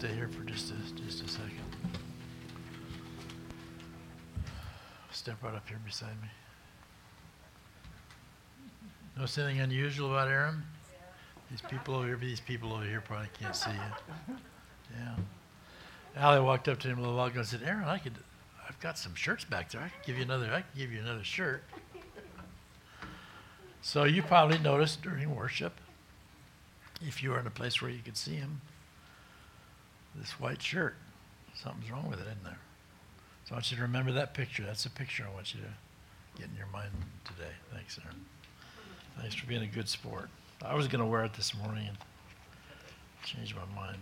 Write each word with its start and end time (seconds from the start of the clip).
stay 0.00 0.14
here 0.14 0.28
for 0.28 0.42
just 0.44 0.70
a, 0.70 1.02
just 1.04 1.22
a 1.22 1.28
second. 1.28 1.52
Step 5.12 5.36
right 5.42 5.54
up 5.54 5.68
here 5.68 5.78
beside 5.84 6.18
me. 6.22 6.28
Notice 9.14 9.36
anything 9.36 9.60
unusual 9.60 10.12
about 10.12 10.28
Aaron? 10.28 10.62
These 11.50 11.60
people 11.60 11.96
over 11.96 12.06
here, 12.06 12.16
these 12.16 12.40
people 12.40 12.72
over 12.72 12.84
here 12.84 13.02
probably 13.02 13.28
can't 13.38 13.54
see 13.54 13.72
you. 13.72 14.36
Yeah. 14.98 15.16
Allie 16.16 16.40
walked 16.40 16.68
up 16.68 16.78
to 16.78 16.88
him 16.88 16.96
a 16.96 17.02
little 17.02 17.18
while 17.18 17.26
ago 17.26 17.40
and 17.40 17.48
said, 17.48 17.60
Aaron, 17.62 17.84
I 17.84 17.98
could, 17.98 18.14
I've 18.66 18.80
got 18.80 18.96
some 18.96 19.14
shirts 19.14 19.44
back 19.44 19.70
there. 19.70 19.82
I 19.82 19.90
could 19.90 20.06
give 20.06 20.16
you 20.16 20.22
another, 20.22 20.46
I 20.46 20.62
could 20.62 20.78
give 20.78 20.90
you 20.90 21.00
another 21.00 21.24
shirt. 21.24 21.62
So 23.82 24.04
you 24.04 24.22
probably 24.22 24.58
noticed 24.60 25.02
during 25.02 25.36
worship, 25.36 25.74
if 27.02 27.22
you 27.22 27.32
were 27.32 27.40
in 27.40 27.46
a 27.46 27.50
place 27.50 27.82
where 27.82 27.90
you 27.90 28.00
could 28.02 28.16
see 28.16 28.36
him, 28.36 28.62
this 30.14 30.32
white 30.40 30.62
shirt. 30.62 30.96
Something's 31.54 31.90
wrong 31.90 32.08
with 32.08 32.20
it, 32.20 32.26
isn't 32.26 32.44
there? 32.44 32.58
So 33.44 33.52
I 33.52 33.54
want 33.56 33.70
you 33.70 33.76
to 33.76 33.82
remember 33.82 34.12
that 34.12 34.34
picture. 34.34 34.64
That's 34.64 34.86
a 34.86 34.90
picture 34.90 35.26
I 35.30 35.34
want 35.34 35.54
you 35.54 35.60
to 35.60 36.40
get 36.40 36.48
in 36.50 36.56
your 36.56 36.68
mind 36.68 36.90
today. 37.24 37.52
Thanks, 37.72 37.98
Aaron. 38.04 38.24
Thanks 39.20 39.34
for 39.34 39.46
being 39.46 39.62
a 39.62 39.66
good 39.66 39.88
sport. 39.88 40.28
I 40.62 40.74
was 40.74 40.88
going 40.88 41.00
to 41.00 41.06
wear 41.06 41.24
it 41.24 41.34
this 41.34 41.54
morning 41.54 41.88
and 41.88 41.98
changed 43.24 43.54
my 43.56 43.64
mind. 43.74 43.98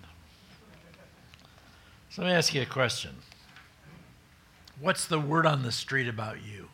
So 2.11 2.23
let 2.23 2.29
me 2.29 2.35
ask 2.35 2.55
you 2.55 2.63
a 2.63 2.67
question. 2.67 3.15
What's 4.81 5.07
the 5.07 5.19
word 5.19 5.47
on 5.47 5.63
the 5.63 5.73
street 5.73 6.09
about 6.09 6.37
you? 6.45 6.69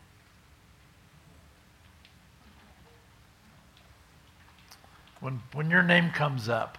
When, 5.21 5.41
when 5.55 5.71
your 5.71 5.83
name 5.83 6.11
comes 6.11 6.49
up, 6.49 6.77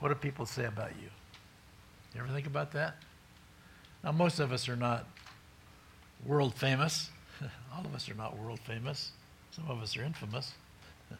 what 0.00 0.08
do 0.08 0.14
people 0.14 0.46
say 0.46 0.64
about 0.64 0.90
you? 1.00 1.08
You 2.14 2.20
ever 2.20 2.32
think 2.32 2.46
about 2.46 2.72
that? 2.72 2.96
Now, 4.02 4.12
most 4.12 4.40
of 4.40 4.50
us 4.50 4.68
are 4.68 4.76
not 4.76 5.06
world 6.26 6.54
famous. 6.54 7.10
All 7.74 7.84
of 7.84 7.94
us 7.94 8.08
are 8.08 8.14
not 8.14 8.36
world 8.38 8.60
famous. 8.60 9.12
Some 9.52 9.68
of 9.68 9.80
us 9.82 9.96
are 9.96 10.02
infamous. 10.02 10.54
but 11.08 11.18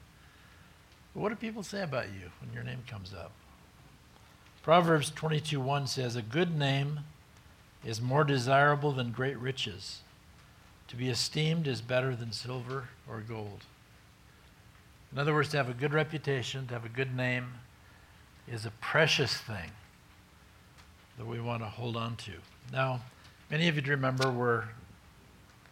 what 1.20 1.28
do 1.28 1.36
people 1.36 1.62
say 1.62 1.82
about 1.82 2.06
you 2.06 2.30
when 2.40 2.52
your 2.52 2.62
name 2.62 2.82
comes 2.86 3.12
up? 3.12 3.32
Proverbs 4.62 5.10
22:1 5.10 5.88
says, 5.88 6.16
"A 6.16 6.22
good 6.22 6.56
name 6.56 7.00
is 7.84 8.00
more 8.00 8.24
desirable 8.24 8.92
than 8.92 9.10
great 9.10 9.38
riches. 9.38 10.00
To 10.88 10.96
be 10.96 11.08
esteemed 11.08 11.66
is 11.66 11.80
better 11.80 12.14
than 12.14 12.32
silver 12.32 12.88
or 13.08 13.20
gold." 13.20 13.64
In 15.12 15.18
other 15.18 15.32
words, 15.34 15.48
to 15.50 15.56
have 15.56 15.68
a 15.68 15.74
good 15.74 15.92
reputation, 15.92 16.66
to 16.66 16.74
have 16.74 16.84
a 16.84 16.90
good 16.90 17.14
name, 17.14 17.54
is 18.50 18.66
a 18.66 18.70
precious 18.80 19.36
thing 19.36 19.70
that 21.16 21.26
we 21.26 21.40
want 21.40 21.62
to 21.62 21.68
hold 21.68 21.96
on 21.96 22.16
to. 22.16 22.32
Now, 22.72 23.00
many 23.48 23.68
of 23.68 23.76
you 23.76 23.82
remember 23.82 24.30
we 24.30 24.66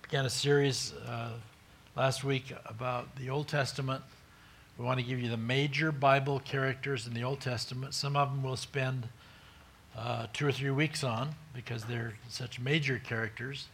began 0.02 0.24
a 0.24 0.30
series 0.30 0.92
uh, 1.08 1.32
last 1.96 2.22
week 2.22 2.52
about 2.66 3.16
the 3.16 3.30
Old 3.30 3.48
Testament. 3.48 4.02
We 4.78 4.84
want 4.84 5.00
to 5.00 5.04
give 5.04 5.20
you 5.20 5.28
the 5.28 5.36
major 5.36 5.90
Bible 5.90 6.38
characters 6.38 7.08
in 7.08 7.14
the 7.14 7.24
Old 7.24 7.40
Testament. 7.40 7.94
Some 7.94 8.16
of 8.16 8.30
them 8.30 8.44
we'll 8.44 8.56
spend 8.56 9.08
uh, 9.96 10.28
two 10.32 10.46
or 10.46 10.52
three 10.52 10.70
weeks 10.70 11.02
on 11.02 11.34
because 11.52 11.84
they're 11.84 12.14
such 12.28 12.60
major 12.60 13.00
characters. 13.00 13.66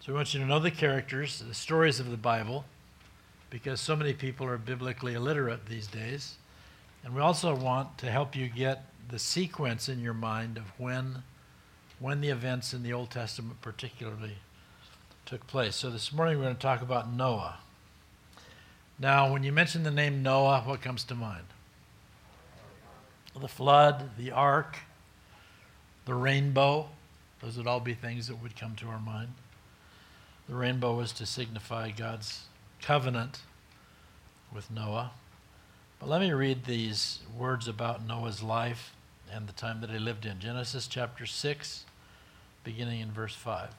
So 0.00 0.12
we 0.12 0.16
want 0.16 0.34
you 0.34 0.40
to 0.40 0.46
know 0.46 0.58
the 0.58 0.70
characters, 0.70 1.42
the 1.46 1.54
stories 1.54 2.00
of 2.00 2.10
the 2.10 2.18
Bible 2.18 2.66
because 3.48 3.80
so 3.80 3.96
many 3.96 4.12
people 4.12 4.46
are 4.46 4.58
biblically 4.58 5.14
illiterate 5.14 5.64
these 5.66 5.86
days. 5.86 6.34
And 7.06 7.14
we 7.14 7.20
also 7.20 7.54
want 7.54 7.98
to 7.98 8.10
help 8.10 8.34
you 8.34 8.48
get 8.48 8.84
the 9.08 9.20
sequence 9.20 9.88
in 9.88 10.00
your 10.00 10.12
mind 10.12 10.56
of 10.56 10.64
when, 10.76 11.22
when 12.00 12.20
the 12.20 12.30
events 12.30 12.74
in 12.74 12.82
the 12.82 12.92
Old 12.92 13.10
Testament 13.10 13.62
particularly 13.62 14.38
took 15.24 15.46
place. 15.46 15.76
So 15.76 15.88
this 15.88 16.12
morning 16.12 16.36
we're 16.36 16.46
going 16.46 16.56
to 16.56 16.60
talk 16.60 16.82
about 16.82 17.12
Noah. 17.12 17.58
Now, 18.98 19.32
when 19.32 19.44
you 19.44 19.52
mention 19.52 19.84
the 19.84 19.92
name 19.92 20.20
Noah, 20.24 20.62
what 20.62 20.82
comes 20.82 21.04
to 21.04 21.14
mind? 21.14 21.44
The 23.40 23.46
flood, 23.46 24.10
the 24.18 24.32
ark, 24.32 24.78
the 26.06 26.14
rainbow. 26.14 26.88
Those 27.40 27.56
would 27.56 27.68
all 27.68 27.78
be 27.78 27.94
things 27.94 28.26
that 28.26 28.42
would 28.42 28.58
come 28.58 28.74
to 28.80 28.88
our 28.88 28.98
mind. 28.98 29.28
The 30.48 30.56
rainbow 30.56 30.96
was 30.96 31.12
to 31.12 31.26
signify 31.26 31.92
God's 31.92 32.46
covenant 32.82 33.42
with 34.52 34.72
Noah. 34.72 35.12
Let 36.06 36.20
me 36.20 36.30
read 36.30 36.66
these 36.66 37.18
words 37.36 37.66
about 37.66 38.06
Noah's 38.06 38.40
life 38.40 38.94
and 39.32 39.48
the 39.48 39.52
time 39.52 39.80
that 39.80 39.90
he 39.90 39.98
lived 39.98 40.24
in. 40.24 40.38
Genesis 40.38 40.86
chapter 40.86 41.26
6, 41.26 41.84
beginning 42.62 43.00
in 43.00 43.10
verse 43.10 43.34
5. 43.34 43.70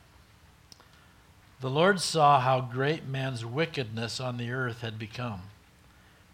The 1.61 1.69
Lord 1.69 2.01
saw 2.01 2.41
how 2.41 2.59
great 2.59 3.07
man's 3.07 3.45
wickedness 3.45 4.19
on 4.19 4.35
the 4.35 4.51
earth 4.51 4.81
had 4.81 4.99
become, 4.99 5.43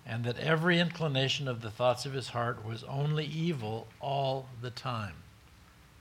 and 0.03 0.23
that 0.23 0.39
every 0.39 0.79
inclination 0.79 1.47
of 1.47 1.61
the 1.61 1.69
thoughts 1.69 2.07
of 2.07 2.13
his 2.13 2.29
heart 2.29 2.65
was 2.65 2.83
only 2.85 3.25
evil 3.25 3.85
all 3.99 4.47
the 4.63 4.71
time. 4.71 5.17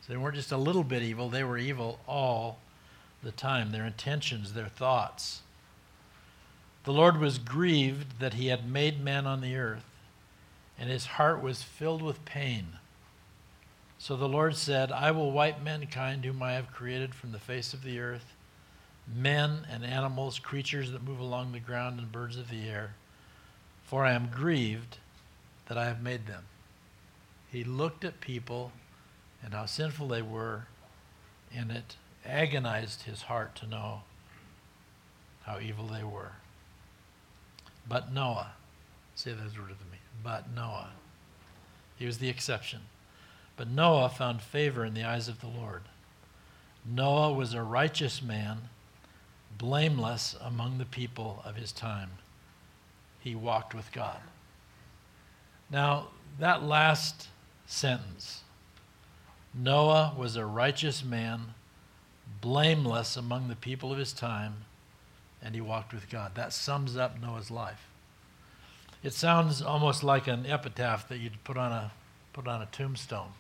So 0.01 0.15
they 0.15 0.17
weren't 0.17 0.37
just 0.37 0.53
a 0.53 0.57
little 0.57 0.85
bit 0.85 1.03
evil, 1.03 1.29
they 1.29 1.45
were 1.45 1.59
evil 1.59 2.01
all 2.09 2.61
the 3.23 3.31
time. 3.31 3.73
Their 3.73 3.85
intentions, 3.85 4.55
their 4.55 4.69
thoughts. 4.69 5.43
The 6.84 6.93
Lord 6.93 7.19
was 7.19 7.38
grieved 7.38 8.19
that 8.19 8.34
he 8.34 8.48
had 8.48 8.69
made 8.69 9.03
man 9.03 9.26
on 9.26 9.41
the 9.41 9.56
earth, 9.56 9.84
and 10.76 10.91
his 10.91 11.06
heart 11.06 11.41
was 11.41 11.62
filled 11.62 12.03
with 12.03 12.25
pain. 12.25 12.78
So 13.98 14.16
the 14.16 14.28
Lord 14.28 14.56
said, 14.56 14.91
I 14.91 15.12
will 15.12 15.31
wipe 15.31 15.62
mankind 15.62 16.25
whom 16.25 16.43
I 16.43 16.54
have 16.54 16.72
created 16.72 17.15
from 17.15 17.31
the 17.31 17.38
face 17.38 17.72
of 17.72 17.84
the 17.84 18.00
earth, 18.00 18.34
men 19.06 19.65
and 19.70 19.84
animals, 19.84 20.41
creatures 20.41 20.91
that 20.91 21.04
move 21.04 21.20
along 21.20 21.53
the 21.53 21.60
ground, 21.60 22.00
and 22.00 22.10
birds 22.10 22.37
of 22.37 22.50
the 22.50 22.69
air, 22.69 22.94
for 23.84 24.04
I 24.04 24.12
am 24.12 24.28
grieved 24.28 24.99
that 25.69 25.78
I 25.78 25.84
have 25.84 26.03
made 26.03 26.26
them. 26.26 26.47
He 27.49 27.62
looked 27.62 28.04
at 28.04 28.20
people 28.20 28.72
and 29.41 29.54
how 29.54 29.66
sinful 29.66 30.09
they 30.09 30.22
were, 30.22 30.66
and 31.54 31.70
it 31.70 31.97
agonized 32.26 33.03
his 33.03 33.22
heart 33.22 33.54
to 33.56 33.66
know 33.69 34.03
how 35.44 35.60
evil 35.60 35.87
they 35.87 36.03
were. 36.03 36.32
But 37.88 38.12
Noah, 38.12 38.53
say 39.15 39.32
those 39.32 39.59
words 39.59 39.70
with 39.70 39.91
me. 39.91 39.98
But 40.22 40.50
Noah. 40.54 40.91
He 41.97 42.06
was 42.06 42.19
the 42.19 42.28
exception. 42.28 42.81
But 43.56 43.69
Noah 43.69 44.09
found 44.09 44.43
favor 44.43 44.84
in 44.84 44.94
the 44.94 45.04
eyes 45.04 45.28
of 45.28 45.41
the 45.41 45.47
Lord. 45.47 45.82
Noah 46.84 47.32
was 47.32 47.54
a 47.54 47.62
righteous 47.62 48.22
man, 48.22 48.69
blameless 49.56 50.34
among 50.41 50.78
the 50.78 50.84
people 50.84 51.43
of 51.44 51.56
his 51.56 51.70
time. 51.70 52.10
He 53.20 53.34
walked 53.34 53.75
with 53.75 53.93
God. 53.93 54.19
Now, 55.70 56.09
that 56.38 56.62
last 56.62 57.28
sentence 57.66 58.43
Noah 59.54 60.14
was 60.16 60.34
a 60.37 60.47
righteous 60.47 61.04
man, 61.04 61.54
blameless 62.41 63.16
among 63.16 63.49
the 63.49 63.56
people 63.56 63.93
of 63.93 63.99
his 63.99 64.12
time 64.12 64.64
and 65.43 65.55
he 65.55 65.61
walked 65.61 65.93
with 65.93 66.09
God. 66.09 66.35
That 66.35 66.53
sums 66.53 66.97
up 66.97 67.21
Noah's 67.21 67.51
life. 67.51 67.89
It 69.03 69.13
sounds 69.13 69.61
almost 69.61 70.05
like 70.05 70.29
an 70.29 70.47
epitaph 70.47 71.09
that 71.09 71.19
you'd 71.19 71.43
put 71.45 71.57
on 71.57 71.73
a, 71.73 71.93
put 72.33 72.47
on 72.47 72.63
a 72.63 72.67
tombstone. 72.67 73.33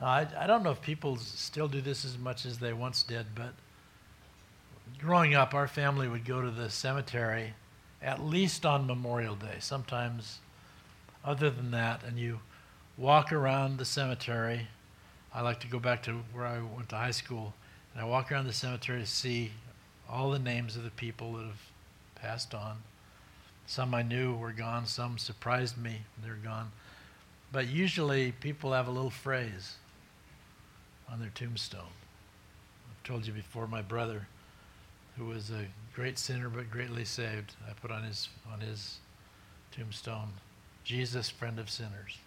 Now, 0.00 0.08
I, 0.08 0.26
I 0.38 0.46
don't 0.46 0.62
know 0.62 0.72
if 0.72 0.82
people 0.82 1.16
still 1.16 1.68
do 1.68 1.80
this 1.80 2.04
as 2.04 2.18
much 2.18 2.44
as 2.44 2.58
they 2.58 2.72
once 2.72 3.02
did, 3.02 3.26
but 3.34 3.54
growing 4.98 5.34
up, 5.34 5.54
our 5.54 5.68
family 5.68 6.08
would 6.08 6.24
go 6.24 6.42
to 6.42 6.50
the 6.50 6.68
cemetery 6.68 7.54
at 8.02 8.22
least 8.22 8.64
on 8.64 8.86
Memorial 8.86 9.34
Day, 9.34 9.56
sometimes 9.60 10.38
other 11.24 11.50
than 11.50 11.70
that, 11.72 12.02
and 12.02 12.18
you 12.18 12.40
walk 12.96 13.32
around 13.32 13.78
the 13.78 13.84
cemetery. 13.84 14.68
I 15.34 15.42
like 15.42 15.60
to 15.60 15.68
go 15.68 15.78
back 15.78 16.02
to 16.04 16.22
where 16.32 16.46
I 16.46 16.60
went 16.60 16.88
to 16.88 16.96
high 16.96 17.10
school, 17.10 17.54
and 17.92 18.02
I 18.02 18.06
walk 18.06 18.32
around 18.32 18.46
the 18.46 18.52
cemetery 18.52 19.00
to 19.00 19.06
see 19.06 19.52
all 20.10 20.30
the 20.30 20.38
names 20.38 20.76
of 20.76 20.82
the 20.82 20.90
people 20.90 21.34
that 21.34 21.46
have 21.46 21.70
passed 22.14 22.54
on. 22.54 22.78
Some 23.66 23.94
I 23.94 24.02
knew 24.02 24.34
were 24.34 24.52
gone, 24.52 24.86
some 24.86 25.18
surprised 25.18 25.78
me, 25.78 26.00
they're 26.22 26.34
gone. 26.34 26.72
But 27.52 27.68
usually 27.68 28.32
people 28.32 28.72
have 28.72 28.88
a 28.88 28.90
little 28.90 29.10
phrase 29.10 29.76
on 31.10 31.20
their 31.20 31.30
tombstone. 31.34 31.92
I've 32.90 33.02
told 33.04 33.26
you 33.26 33.32
before, 33.32 33.66
my 33.66 33.82
brother, 33.82 34.26
who 35.16 35.26
was 35.26 35.50
a 35.50 35.66
great 35.94 36.18
sinner 36.18 36.48
but 36.48 36.70
greatly 36.70 37.04
saved, 37.04 37.54
I 37.68 37.72
put 37.72 37.90
on 37.90 38.02
his, 38.02 38.28
on 38.52 38.60
his 38.60 38.98
tombstone, 39.72 40.30
Jesus, 40.84 41.30
friend 41.30 41.58
of 41.58 41.70
sinners. 41.70 42.18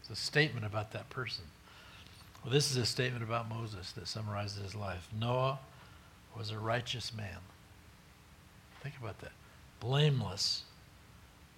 It's 0.00 0.10
a 0.10 0.16
statement 0.16 0.66
about 0.66 0.92
that 0.92 1.10
person. 1.10 1.44
Well, 2.42 2.52
this 2.52 2.70
is 2.70 2.76
a 2.76 2.86
statement 2.86 3.22
about 3.22 3.48
Moses 3.48 3.92
that 3.92 4.08
summarizes 4.08 4.62
his 4.62 4.74
life. 4.74 5.08
Noah 5.16 5.58
was 6.36 6.50
a 6.50 6.58
righteous 6.58 7.14
man. 7.14 7.38
Think 8.82 8.94
about 9.00 9.20
that. 9.20 9.32
Blameless 9.80 10.64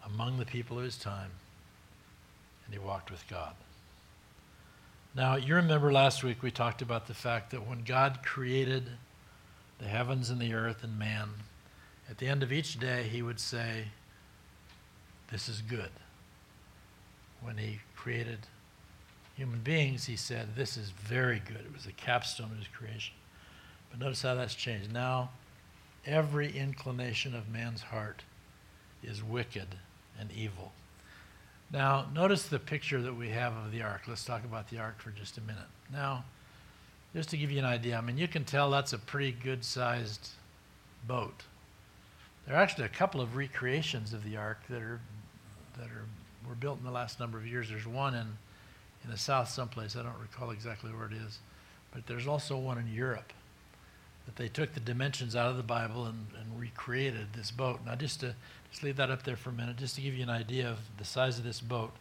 among 0.04 0.38
the 0.38 0.44
people 0.44 0.78
of 0.78 0.84
his 0.84 0.96
time, 0.96 1.30
and 2.64 2.74
he 2.74 2.80
walked 2.80 3.10
with 3.10 3.26
God. 3.28 3.54
Now, 5.14 5.36
you 5.36 5.54
remember 5.54 5.92
last 5.92 6.24
week 6.24 6.42
we 6.42 6.50
talked 6.50 6.80
about 6.80 7.06
the 7.06 7.14
fact 7.14 7.50
that 7.50 7.66
when 7.66 7.84
God 7.84 8.20
created 8.24 8.84
the 9.78 9.84
heavens 9.84 10.30
and 10.30 10.40
the 10.40 10.54
earth 10.54 10.82
and 10.82 10.98
man, 10.98 11.28
at 12.08 12.18
the 12.18 12.28
end 12.28 12.42
of 12.42 12.52
each 12.52 12.80
day, 12.80 13.04
he 13.04 13.22
would 13.22 13.38
say, 13.38 13.84
This 15.30 15.48
is 15.48 15.60
good. 15.60 15.90
When 17.40 17.58
he 17.58 17.80
created 17.94 18.38
human 19.36 19.60
beings, 19.60 20.06
he 20.06 20.16
said, 20.16 20.56
This 20.56 20.76
is 20.76 20.90
very 20.90 21.40
good. 21.46 21.60
It 21.60 21.72
was 21.72 21.84
the 21.84 21.92
capstone 21.92 22.50
of 22.52 22.58
his 22.58 22.68
creation. 22.68 23.14
But 23.92 24.00
notice 24.00 24.22
how 24.22 24.34
that's 24.34 24.54
changed. 24.54 24.90
Now, 24.90 25.30
every 26.06 26.56
inclination 26.56 27.34
of 27.34 27.50
man's 27.50 27.82
heart 27.82 28.22
is 29.04 29.22
wicked 29.22 29.68
and 30.18 30.32
evil. 30.32 30.72
Now, 31.70 32.06
notice 32.14 32.44
the 32.44 32.58
picture 32.58 33.02
that 33.02 33.14
we 33.14 33.28
have 33.28 33.54
of 33.54 33.70
the 33.70 33.82
ark. 33.82 34.02
Let's 34.08 34.24
talk 34.24 34.44
about 34.44 34.70
the 34.70 34.78
ark 34.78 35.00
for 35.00 35.10
just 35.10 35.36
a 35.36 35.42
minute. 35.42 35.68
Now, 35.92 36.24
just 37.14 37.28
to 37.30 37.36
give 37.36 37.50
you 37.50 37.58
an 37.58 37.66
idea, 37.66 37.98
I 37.98 38.00
mean, 38.00 38.16
you 38.16 38.28
can 38.28 38.44
tell 38.44 38.70
that's 38.70 38.94
a 38.94 38.98
pretty 38.98 39.32
good 39.32 39.62
sized 39.62 40.30
boat. 41.06 41.42
There 42.46 42.56
are 42.56 42.62
actually 42.62 42.86
a 42.86 42.90
couple 42.90 43.20
of 43.20 43.36
recreations 43.36 44.14
of 44.14 44.24
the 44.24 44.38
ark 44.38 44.60
that 44.70 44.80
are, 44.80 45.00
that 45.78 45.88
are, 45.88 46.06
were 46.48 46.54
built 46.54 46.78
in 46.78 46.84
the 46.84 46.90
last 46.90 47.20
number 47.20 47.36
of 47.36 47.46
years. 47.46 47.68
There's 47.68 47.86
one 47.86 48.14
in, 48.14 48.26
in 49.04 49.10
the 49.10 49.18
south 49.18 49.50
someplace, 49.50 49.96
I 49.96 50.02
don't 50.02 50.18
recall 50.18 50.50
exactly 50.50 50.90
where 50.92 51.06
it 51.06 51.12
is, 51.12 51.40
but 51.92 52.06
there's 52.06 52.26
also 52.26 52.56
one 52.56 52.78
in 52.78 52.90
Europe 52.92 53.34
that 54.26 54.36
they 54.36 54.48
took 54.48 54.74
the 54.74 54.80
dimensions 54.80 55.34
out 55.34 55.50
of 55.50 55.56
the 55.56 55.62
Bible 55.62 56.06
and, 56.06 56.26
and 56.38 56.60
recreated 56.60 57.32
this 57.34 57.50
boat. 57.50 57.80
Now, 57.84 57.94
just 57.94 58.20
to 58.20 58.34
just 58.70 58.82
leave 58.82 58.96
that 58.96 59.10
up 59.10 59.24
there 59.24 59.36
for 59.36 59.50
a 59.50 59.52
minute, 59.52 59.76
just 59.76 59.96
to 59.96 60.00
give 60.00 60.14
you 60.14 60.22
an 60.22 60.30
idea 60.30 60.68
of 60.68 60.78
the 60.98 61.04
size 61.04 61.38
of 61.38 61.44
this 61.44 61.60
boat 61.60 61.92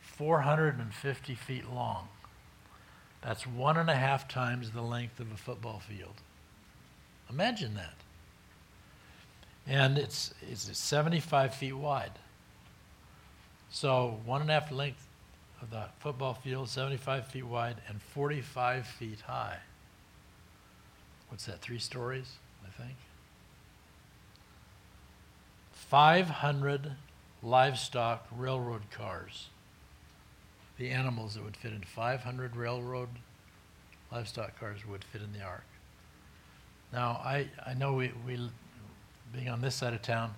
450 0.00 1.34
feet 1.34 1.70
long. 1.72 2.08
That's 3.22 3.46
one 3.46 3.76
and 3.76 3.88
a 3.88 3.94
half 3.94 4.28
times 4.28 4.70
the 4.70 4.82
length 4.82 5.20
of 5.20 5.30
a 5.32 5.36
football 5.36 5.80
field. 5.80 6.14
Imagine 7.30 7.74
that. 7.74 7.94
And 9.66 9.98
it's, 9.98 10.34
it's 10.50 10.76
75 10.76 11.54
feet 11.54 11.74
wide. 11.76 12.12
So, 13.70 14.18
one 14.24 14.40
and 14.40 14.50
a 14.50 14.54
half 14.54 14.72
length 14.72 15.06
of 15.62 15.70
the 15.70 15.84
football 16.00 16.34
field, 16.34 16.68
75 16.68 17.28
feet 17.28 17.46
wide, 17.46 17.76
and 17.88 18.02
45 18.02 18.86
feet 18.86 19.20
high 19.20 19.58
what's 21.30 21.46
that, 21.46 21.60
three 21.60 21.78
stories, 21.78 22.34
I 22.64 22.82
think? 22.82 22.96
500 25.72 26.92
livestock 27.42 28.26
railroad 28.36 28.82
cars. 28.90 29.48
The 30.76 30.90
animals 30.90 31.34
that 31.34 31.44
would 31.44 31.56
fit 31.56 31.72
in 31.72 31.82
500 31.82 32.56
railroad 32.56 33.08
livestock 34.12 34.58
cars 34.58 34.86
would 34.86 35.04
fit 35.04 35.22
in 35.22 35.32
the 35.32 35.44
ark. 35.44 35.64
Now, 36.92 37.20
I, 37.24 37.48
I 37.64 37.74
know 37.74 37.92
we, 37.92 38.12
we, 38.26 38.38
being 39.32 39.48
on 39.48 39.60
this 39.60 39.76
side 39.76 39.94
of 39.94 40.02
town, 40.02 40.34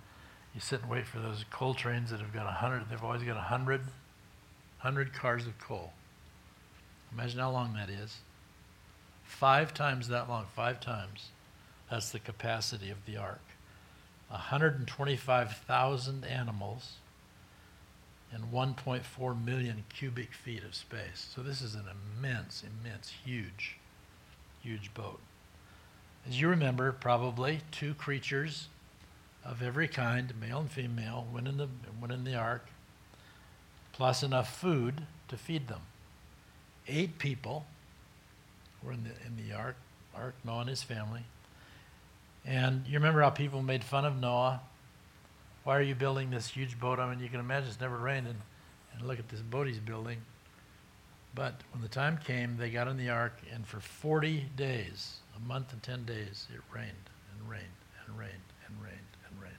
you 0.54 0.60
sit 0.60 0.82
and 0.82 0.90
wait 0.90 1.06
for 1.06 1.18
those 1.18 1.44
coal 1.50 1.72
trains 1.72 2.10
that 2.10 2.20
have 2.20 2.32
got 2.32 2.44
100, 2.44 2.90
they've 2.90 3.02
always 3.02 3.22
got 3.22 3.36
100, 3.36 3.80
100 3.80 5.12
cars 5.14 5.46
of 5.46 5.58
coal. 5.58 5.92
Imagine 7.12 7.40
how 7.40 7.50
long 7.50 7.74
that 7.74 7.88
is. 7.88 8.18
Five 9.32 9.74
times 9.74 10.08
that 10.08 10.28
long, 10.28 10.46
five 10.54 10.78
times. 10.78 11.30
That's 11.90 12.10
the 12.10 12.20
capacity 12.20 12.90
of 12.90 13.04
the 13.06 13.16
ark. 13.16 13.40
125,000 14.28 16.24
animals 16.24 16.92
and 18.30 18.52
1.4 18.52 19.44
million 19.44 19.84
cubic 19.88 20.32
feet 20.32 20.62
of 20.62 20.74
space. 20.74 21.28
So 21.34 21.42
this 21.42 21.60
is 21.60 21.74
an 21.74 21.86
immense, 21.90 22.62
immense, 22.62 23.12
huge, 23.24 23.78
huge 24.62 24.94
boat. 24.94 25.20
As 26.28 26.40
you 26.40 26.48
remember, 26.48 26.92
probably 26.92 27.62
two 27.72 27.94
creatures 27.94 28.68
of 29.44 29.60
every 29.60 29.88
kind, 29.88 30.32
male 30.40 30.60
and 30.60 30.70
female, 30.70 31.26
went 31.32 31.48
in 31.48 31.56
the, 31.56 31.68
went 32.00 32.12
in 32.12 32.22
the 32.22 32.36
ark, 32.36 32.68
plus 33.92 34.22
enough 34.22 34.56
food 34.56 35.02
to 35.26 35.36
feed 35.36 35.66
them. 35.66 35.80
Eight 36.86 37.18
people 37.18 37.66
were 38.84 38.92
in 38.92 39.04
the, 39.04 39.10
in 39.26 39.48
the 39.48 39.54
ark, 39.54 39.76
ark, 40.14 40.34
Noah 40.44 40.60
and 40.60 40.68
his 40.68 40.82
family. 40.82 41.22
And 42.44 42.86
you 42.86 42.94
remember 42.94 43.22
how 43.22 43.30
people 43.30 43.62
made 43.62 43.84
fun 43.84 44.04
of 44.04 44.18
Noah? 44.18 44.60
Why 45.64 45.76
are 45.76 45.82
you 45.82 45.94
building 45.94 46.30
this 46.30 46.48
huge 46.48 46.78
boat? 46.78 46.98
I 46.98 47.08
mean, 47.08 47.22
you 47.22 47.28
can 47.28 47.40
imagine 47.40 47.68
it's 47.68 47.80
never 47.80 47.96
rained, 47.96 48.26
and, 48.26 48.38
and 48.94 49.06
look 49.06 49.18
at 49.18 49.28
this 49.28 49.40
boat 49.40 49.68
he's 49.68 49.78
building. 49.78 50.18
But 51.34 51.54
when 51.72 51.82
the 51.82 51.88
time 51.88 52.18
came, 52.18 52.56
they 52.56 52.70
got 52.70 52.88
in 52.88 52.96
the 52.96 53.10
ark, 53.10 53.38
and 53.52 53.66
for 53.66 53.80
40 53.80 54.46
days, 54.56 55.16
a 55.36 55.48
month 55.48 55.72
and 55.72 55.82
10 55.82 56.04
days, 56.04 56.46
it 56.52 56.60
rained 56.74 56.90
and 57.32 57.48
rained 57.48 57.64
and 58.06 58.18
rained 58.18 58.32
and 58.66 58.82
rained 58.82 58.98
and 59.28 59.40
rained. 59.40 59.54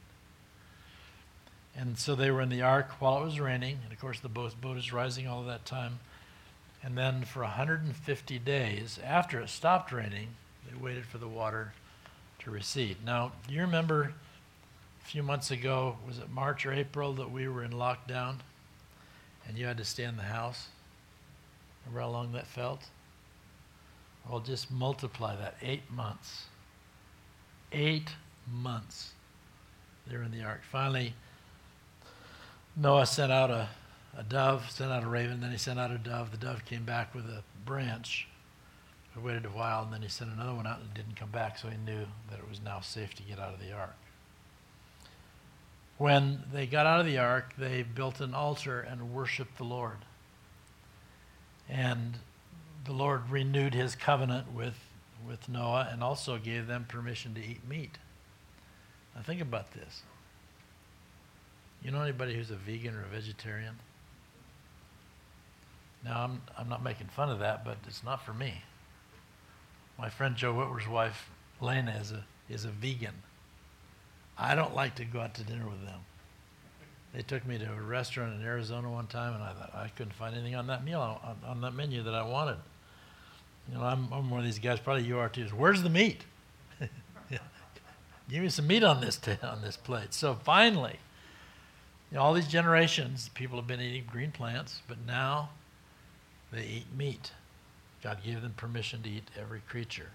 And 1.75 1.97
so 1.97 2.15
they 2.15 2.29
were 2.29 2.41
in 2.41 2.49
the 2.49 2.61
ark 2.61 2.91
while 2.99 3.21
it 3.21 3.25
was 3.25 3.39
raining, 3.39 3.79
and 3.83 3.93
of 3.93 3.99
course 3.99 4.19
the 4.19 4.29
boat, 4.29 4.59
boat 4.61 4.77
is 4.77 4.93
rising 4.93 5.27
all 5.27 5.39
of 5.39 5.47
that 5.47 5.65
time. 5.65 5.99
And 6.83 6.97
then 6.97 7.23
for 7.23 7.43
150 7.43 8.39
days, 8.39 8.99
after 9.03 9.39
it 9.39 9.49
stopped 9.49 9.91
raining, 9.93 10.29
they 10.69 10.77
waited 10.77 11.05
for 11.05 11.17
the 11.17 11.27
water 11.27 11.73
to 12.39 12.51
recede. 12.51 12.97
Now, 13.05 13.31
you 13.47 13.61
remember 13.61 14.13
a 15.01 15.05
few 15.05 15.23
months 15.23 15.49
ago, 15.49 15.97
was 16.05 16.17
it 16.19 16.29
March 16.29 16.65
or 16.65 16.73
April, 16.73 17.13
that 17.13 17.31
we 17.31 17.47
were 17.47 17.63
in 17.63 17.71
lockdown 17.71 18.35
and 19.47 19.57
you 19.57 19.65
had 19.65 19.77
to 19.77 19.85
stay 19.85 20.03
in 20.03 20.17
the 20.17 20.23
house? 20.23 20.67
Remember 21.85 22.01
how 22.01 22.09
long 22.09 22.33
that 22.33 22.47
felt? 22.47 22.83
Well, 24.29 24.41
just 24.41 24.69
multiply 24.69 25.35
that 25.37 25.55
eight 25.61 25.89
months. 25.89 26.45
Eight 27.71 28.09
months 28.51 29.11
they're 30.07 30.23
in 30.23 30.31
the 30.31 30.43
ark. 30.43 30.61
Finally, 30.69 31.13
Noah 32.75 33.05
sent 33.05 33.31
out 33.31 33.51
a 33.51 33.69
a 34.17 34.23
dove, 34.23 34.69
sent 34.69 34.91
out 34.91 35.03
a 35.03 35.07
raven, 35.07 35.41
then 35.41 35.51
he 35.51 35.57
sent 35.57 35.79
out 35.79 35.91
a 35.91 35.97
dove. 35.97 36.31
The 36.31 36.37
dove 36.37 36.65
came 36.65 36.83
back 36.83 37.15
with 37.15 37.25
a 37.25 37.43
branch. 37.65 38.27
He 39.13 39.19
waited 39.19 39.45
a 39.45 39.49
while, 39.49 39.83
and 39.83 39.93
then 39.93 40.01
he 40.01 40.07
sent 40.07 40.31
another 40.31 40.53
one 40.53 40.67
out 40.67 40.79
and 40.79 40.93
didn't 40.93 41.15
come 41.15 41.29
back, 41.29 41.57
so 41.57 41.69
he 41.69 41.77
knew 41.77 42.05
that 42.29 42.39
it 42.39 42.49
was 42.49 42.61
now 42.61 42.79
safe 42.79 43.13
to 43.15 43.23
get 43.23 43.39
out 43.39 43.53
of 43.53 43.59
the 43.59 43.71
ark. 43.71 43.95
When 45.97 46.43
they 46.51 46.65
got 46.65 46.85
out 46.85 46.99
of 46.99 47.05
the 47.05 47.17
ark, 47.17 47.53
they 47.57 47.83
built 47.83 48.19
an 48.19 48.33
altar 48.33 48.79
and 48.79 49.13
worshiped 49.13 49.57
the 49.57 49.63
Lord. 49.63 49.97
And 51.69 52.19
the 52.85 52.91
Lord 52.91 53.29
renewed 53.29 53.73
his 53.73 53.95
covenant 53.95 54.51
with, 54.51 54.75
with 55.25 55.47
Noah 55.47 55.89
and 55.91 56.03
also 56.03 56.37
gave 56.37 56.67
them 56.67 56.85
permission 56.87 57.33
to 57.35 57.41
eat 57.41 57.67
meat. 57.67 57.97
Now, 59.15 59.21
think 59.21 59.41
about 59.41 59.73
this. 59.73 60.01
You 61.83 61.91
know 61.91 62.01
anybody 62.01 62.35
who's 62.35 62.51
a 62.51 62.55
vegan 62.55 62.95
or 62.95 63.03
a 63.03 63.07
vegetarian? 63.07 63.75
Now, 66.05 66.23
I'm, 66.23 66.41
I'm 66.57 66.69
not 66.69 66.83
making 66.83 67.07
fun 67.07 67.29
of 67.29 67.39
that, 67.39 67.63
but 67.63 67.77
it's 67.87 68.03
not 68.03 68.25
for 68.25 68.33
me. 68.33 68.61
My 69.97 70.09
friend 70.09 70.35
Joe 70.35 70.53
Whitwer's 70.53 70.87
wife, 70.87 71.29
Lena, 71.61 71.95
is 71.99 72.11
a, 72.11 72.23
is 72.49 72.65
a 72.65 72.69
vegan. 72.69 73.13
I 74.37 74.55
don't 74.55 74.75
like 74.75 74.95
to 74.95 75.05
go 75.05 75.21
out 75.21 75.35
to 75.35 75.43
dinner 75.43 75.65
with 75.65 75.85
them. 75.85 75.99
They 77.13 77.21
took 77.21 77.45
me 77.45 77.59
to 77.59 77.71
a 77.71 77.81
restaurant 77.81 78.33
in 78.33 78.45
Arizona 78.45 78.89
one 78.89 79.05
time, 79.05 79.35
and 79.35 79.43
I 79.43 79.53
thought 79.53 79.71
I 79.75 79.89
couldn't 79.89 80.13
find 80.13 80.35
anything 80.35 80.55
on 80.55 80.67
that 80.67 80.83
meal, 80.83 80.99
on, 80.99 81.37
on 81.45 81.61
that 81.61 81.73
menu 81.73 82.01
that 82.03 82.15
I 82.15 82.23
wanted. 82.23 82.57
You 83.69 83.77
know, 83.77 83.83
I'm, 83.83 84.11
I'm 84.11 84.29
one 84.29 84.39
of 84.39 84.45
these 84.45 84.59
guys, 84.59 84.79
probably 84.79 85.03
you 85.03 85.19
are 85.19 85.29
too. 85.29 85.45
Where's 85.55 85.83
the 85.83 85.89
meat? 85.89 86.25
Give 88.29 88.41
me 88.41 88.49
some 88.49 88.65
meat 88.65 88.83
on 88.83 88.99
this, 88.99 89.17
t- 89.17 89.37
on 89.43 89.61
this 89.61 89.77
plate. 89.77 90.13
So 90.13 90.33
finally, 90.33 90.97
you 92.11 92.17
know, 92.17 92.23
all 92.23 92.33
these 92.33 92.47
generations, 92.47 93.29
people 93.35 93.57
have 93.57 93.67
been 93.67 93.79
eating 93.79 94.05
green 94.11 94.31
plants, 94.31 94.81
but 94.87 94.97
now 95.05 95.49
they 96.53 96.65
eat 96.65 96.85
meat. 96.95 97.31
God 98.03 98.19
gave 98.23 98.41
them 98.41 98.53
permission 98.55 99.01
to 99.03 99.09
eat 99.09 99.29
every 99.39 99.61
creature. 99.61 100.09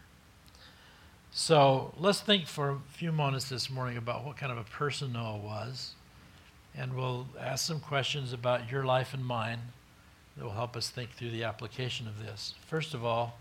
So 1.31 1.95
let's 1.99 2.21
think 2.21 2.47
for 2.47 2.71
a 2.71 2.79
few 2.91 3.13
moments 3.13 3.49
this 3.49 3.69
morning 3.71 3.97
about 3.97 4.25
what 4.25 4.37
kind 4.37 4.51
of 4.51 4.59
a 4.59 4.65
person 4.65 5.13
Noah 5.13 5.39
was. 5.39 5.93
And 6.75 6.95
we'll 6.95 7.27
ask 7.39 7.67
some 7.67 7.81
questions 7.81 8.33
about 8.33 8.71
your 8.71 8.85
life 8.85 9.15
and 9.15 9.25
mine 9.25 9.59
that 10.37 10.45
will 10.45 10.53
help 10.53 10.77
us 10.77 10.91
think 10.91 11.11
through 11.11 11.31
the 11.31 11.45
application 11.45 12.07
of 12.07 12.25
this. 12.25 12.55
First 12.67 12.95
of 12.95 13.05
all, 13.05 13.39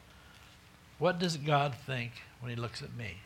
what 0.97 1.19
does 1.19 1.37
God 1.37 1.75
think 1.75 2.11
when 2.39 2.49
He 2.49 2.55
looks 2.55 2.81
at 2.81 2.95
me? 2.95 3.17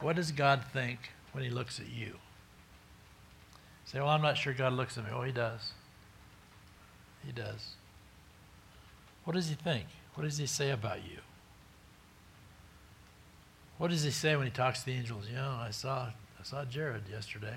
What 0.00 0.16
does 0.16 0.32
God 0.32 0.64
think 0.72 1.10
when 1.32 1.44
He 1.44 1.50
looks 1.50 1.78
at 1.78 1.88
you? 1.88 2.16
Say, 3.84 4.00
well, 4.00 4.08
I'm 4.08 4.22
not 4.22 4.36
sure 4.36 4.52
God 4.52 4.72
looks 4.72 4.98
at 4.98 5.04
me. 5.04 5.10
Oh, 5.14 5.22
He 5.22 5.32
does. 5.32 5.72
He 7.24 7.32
does. 7.32 7.74
What 9.24 9.34
does 9.34 9.48
he 9.48 9.54
think? 9.54 9.86
What 10.14 10.24
does 10.24 10.38
he 10.38 10.46
say 10.46 10.70
about 10.70 10.98
you? 10.98 11.18
What 13.78 13.90
does 13.90 14.04
he 14.04 14.10
say 14.10 14.36
when 14.36 14.46
he 14.46 14.52
talks 14.52 14.80
to 14.80 14.86
the 14.86 14.92
angels? 14.92 15.26
You 15.28 15.36
know, 15.36 15.58
I 15.60 15.70
saw 15.70 16.10
I 16.38 16.42
saw 16.42 16.64
Jared 16.64 17.08
yesterday. 17.10 17.56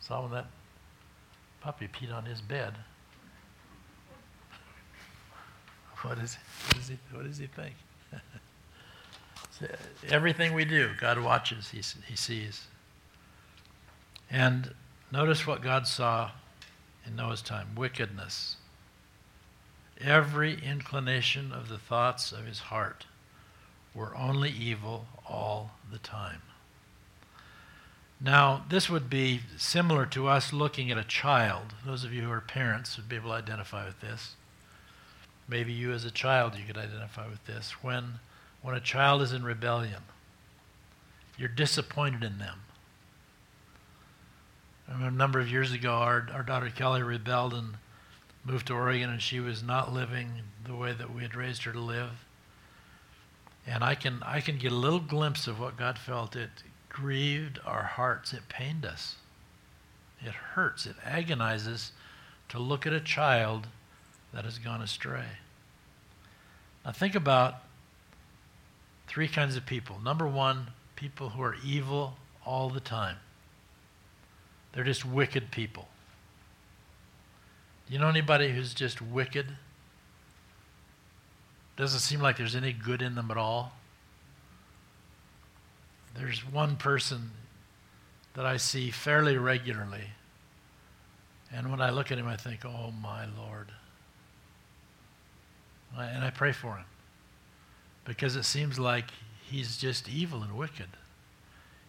Saw 0.00 0.22
when 0.22 0.30
that 0.32 0.46
puppy 1.60 1.88
peed 1.88 2.14
on 2.14 2.24
his 2.24 2.40
bed. 2.40 2.74
What, 6.02 6.18
is, 6.18 6.36
what, 6.66 6.76
is 6.76 6.88
he, 6.88 6.98
what 7.10 7.24
does 7.24 7.38
he 7.38 7.46
think? 7.46 7.74
Everything 10.08 10.52
we 10.52 10.66
do, 10.66 10.90
God 11.00 11.18
watches, 11.18 11.70
he, 11.70 11.80
he 12.06 12.14
sees. 12.14 12.66
And 14.30 14.74
notice 15.10 15.46
what 15.46 15.62
God 15.62 15.86
saw 15.86 16.30
in 17.06 17.16
Noah's 17.16 17.42
time 17.42 17.68
wickedness. 17.74 18.56
Every 20.00 20.54
inclination 20.62 21.52
of 21.52 21.68
the 21.68 21.78
thoughts 21.78 22.32
of 22.32 22.46
his 22.46 22.58
heart 22.58 23.06
were 23.94 24.16
only 24.16 24.50
evil 24.50 25.06
all 25.26 25.72
the 25.90 25.98
time. 25.98 26.42
Now, 28.20 28.64
this 28.68 28.88
would 28.88 29.10
be 29.10 29.40
similar 29.56 30.06
to 30.06 30.26
us 30.28 30.52
looking 30.52 30.90
at 30.90 30.98
a 30.98 31.04
child. 31.04 31.74
Those 31.84 32.04
of 32.04 32.12
you 32.12 32.22
who 32.22 32.30
are 32.30 32.40
parents 32.40 32.96
would 32.96 33.08
be 33.08 33.16
able 33.16 33.30
to 33.30 33.36
identify 33.36 33.86
with 33.86 34.00
this. 34.00 34.36
Maybe 35.48 35.72
you 35.72 35.92
as 35.92 36.04
a 36.04 36.10
child 36.10 36.56
you 36.56 36.64
could 36.64 36.78
identify 36.78 37.28
with 37.28 37.44
this. 37.46 37.82
When 37.82 38.20
when 38.62 38.74
a 38.74 38.80
child 38.80 39.22
is 39.22 39.32
in 39.32 39.44
rebellion, 39.44 40.02
you're 41.38 41.48
disappointed 41.48 42.24
in 42.24 42.38
them. 42.38 42.62
I 44.88 44.92
remember 44.92 45.14
a 45.14 45.18
number 45.18 45.40
of 45.40 45.48
years 45.50 45.72
ago, 45.72 45.92
our, 45.92 46.28
our 46.32 46.42
daughter 46.42 46.70
Kelly 46.70 47.02
rebelled 47.02 47.54
and 47.54 47.74
moved 48.46 48.68
to 48.68 48.74
Oregon, 48.74 49.10
and 49.10 49.20
she 49.20 49.40
was 49.40 49.62
not 49.62 49.92
living 49.92 50.30
the 50.64 50.74
way 50.74 50.92
that 50.92 51.12
we 51.12 51.22
had 51.22 51.34
raised 51.34 51.64
her 51.64 51.72
to 51.72 51.80
live. 51.80 52.24
And 53.66 53.82
I 53.82 53.94
can, 53.94 54.22
I 54.22 54.40
can 54.40 54.58
get 54.58 54.72
a 54.72 54.76
little 54.76 55.00
glimpse 55.00 55.46
of 55.46 55.58
what 55.58 55.76
God 55.76 55.98
felt. 55.98 56.36
It 56.36 56.50
grieved 56.88 57.58
our 57.66 57.82
hearts, 57.82 58.32
it 58.32 58.48
pained 58.48 58.86
us. 58.86 59.16
It 60.20 60.32
hurts, 60.32 60.86
it 60.86 60.96
agonizes 61.04 61.92
to 62.48 62.58
look 62.58 62.86
at 62.86 62.92
a 62.92 63.00
child 63.00 63.66
that 64.32 64.44
has 64.44 64.58
gone 64.58 64.80
astray. 64.80 65.26
Now, 66.84 66.92
think 66.92 67.14
about 67.14 67.56
Three 69.06 69.28
kinds 69.28 69.56
of 69.56 69.64
people. 69.64 69.98
Number 70.02 70.26
one, 70.26 70.68
people 70.96 71.30
who 71.30 71.42
are 71.42 71.56
evil 71.64 72.16
all 72.44 72.68
the 72.68 72.80
time. 72.80 73.16
They're 74.72 74.84
just 74.84 75.04
wicked 75.04 75.50
people. 75.50 75.88
You 77.88 77.98
know 77.98 78.08
anybody 78.08 78.52
who's 78.52 78.74
just 78.74 79.00
wicked? 79.00 79.46
Doesn't 81.76 82.00
seem 82.00 82.20
like 82.20 82.36
there's 82.36 82.56
any 82.56 82.72
good 82.72 83.02
in 83.02 83.14
them 83.14 83.30
at 83.30 83.36
all. 83.36 83.72
There's 86.18 86.40
one 86.40 86.76
person 86.76 87.30
that 88.34 88.46
I 88.46 88.56
see 88.56 88.90
fairly 88.90 89.36
regularly. 89.36 90.08
And 91.52 91.70
when 91.70 91.80
I 91.80 91.90
look 91.90 92.10
at 92.10 92.18
him, 92.18 92.26
I 92.26 92.36
think, 92.36 92.64
oh 92.64 92.92
my 93.02 93.26
Lord. 93.36 93.70
And 95.98 96.24
I 96.24 96.30
pray 96.30 96.52
for 96.52 96.76
him 96.76 96.84
because 98.04 98.36
it 98.36 98.44
seems 98.44 98.78
like 98.78 99.10
he's 99.48 99.76
just 99.76 100.08
evil 100.08 100.42
and 100.42 100.56
wicked. 100.56 100.88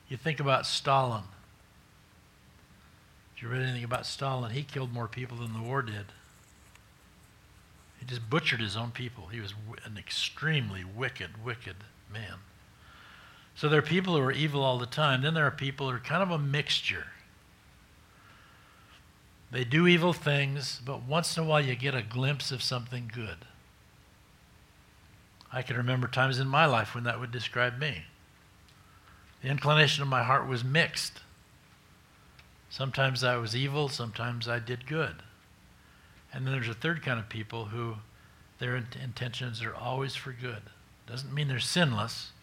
You 0.09 0.17
think 0.17 0.39
about 0.39 0.65
Stalin. 0.65 1.23
Did 3.37 3.43
you 3.43 3.49
read 3.49 3.61
anything 3.61 3.83
about 3.83 4.07
Stalin? 4.07 4.51
He 4.51 4.63
killed 4.63 4.91
more 4.91 5.07
people 5.07 5.37
than 5.37 5.53
the 5.53 5.61
war 5.61 5.83
did. 5.83 6.05
He 7.99 8.05
just 8.05 8.27
butchered 8.27 8.59
his 8.59 8.75
own 8.75 8.89
people. 8.89 9.27
He 9.27 9.39
was 9.39 9.53
an 9.85 9.95
extremely 9.95 10.83
wicked, 10.83 11.45
wicked 11.45 11.75
man. 12.11 12.39
So 13.53 13.69
there 13.69 13.77
are 13.79 13.83
people 13.83 14.15
who 14.15 14.21
are 14.21 14.31
evil 14.31 14.63
all 14.63 14.79
the 14.79 14.87
time. 14.87 15.21
Then 15.21 15.35
there 15.35 15.45
are 15.45 15.51
people 15.51 15.87
who 15.87 15.95
are 15.95 15.99
kind 15.99 16.23
of 16.23 16.31
a 16.31 16.39
mixture. 16.39 17.07
They 19.51 19.63
do 19.63 19.85
evil 19.87 20.13
things, 20.13 20.81
but 20.83 21.03
once 21.03 21.37
in 21.37 21.43
a 21.43 21.45
while 21.45 21.61
you 21.61 21.75
get 21.75 21.93
a 21.93 22.01
glimpse 22.01 22.51
of 22.51 22.63
something 22.63 23.09
good. 23.13 23.45
I 25.53 25.61
can 25.61 25.77
remember 25.77 26.07
times 26.07 26.39
in 26.39 26.47
my 26.47 26.65
life 26.65 26.95
when 26.95 27.03
that 27.03 27.19
would 27.19 27.31
describe 27.31 27.77
me. 27.79 28.03
The 29.43 29.49
inclination 29.49 30.01
of 30.01 30.09
my 30.09 30.23
heart 30.23 30.47
was 30.47 30.63
mixed. 30.63 31.21
Sometimes 32.77 33.23
I 33.23 33.37
was 33.37 33.55
evil, 33.55 33.89
sometimes 33.89 34.47
I 34.47 34.59
did 34.59 34.85
good. 34.85 35.23
And 36.31 36.45
then 36.45 36.53
there's 36.53 36.69
a 36.69 36.75
third 36.75 37.01
kind 37.01 37.19
of 37.19 37.27
people 37.27 37.65
who 37.65 37.95
their 38.59 38.75
intentions 38.75 39.63
are 39.63 39.73
always 39.73 40.13
for 40.13 40.31
good. 40.31 40.61
Doesn't 41.07 41.33
mean 41.33 41.47
they're 41.47 41.57
sinless, 41.57 42.33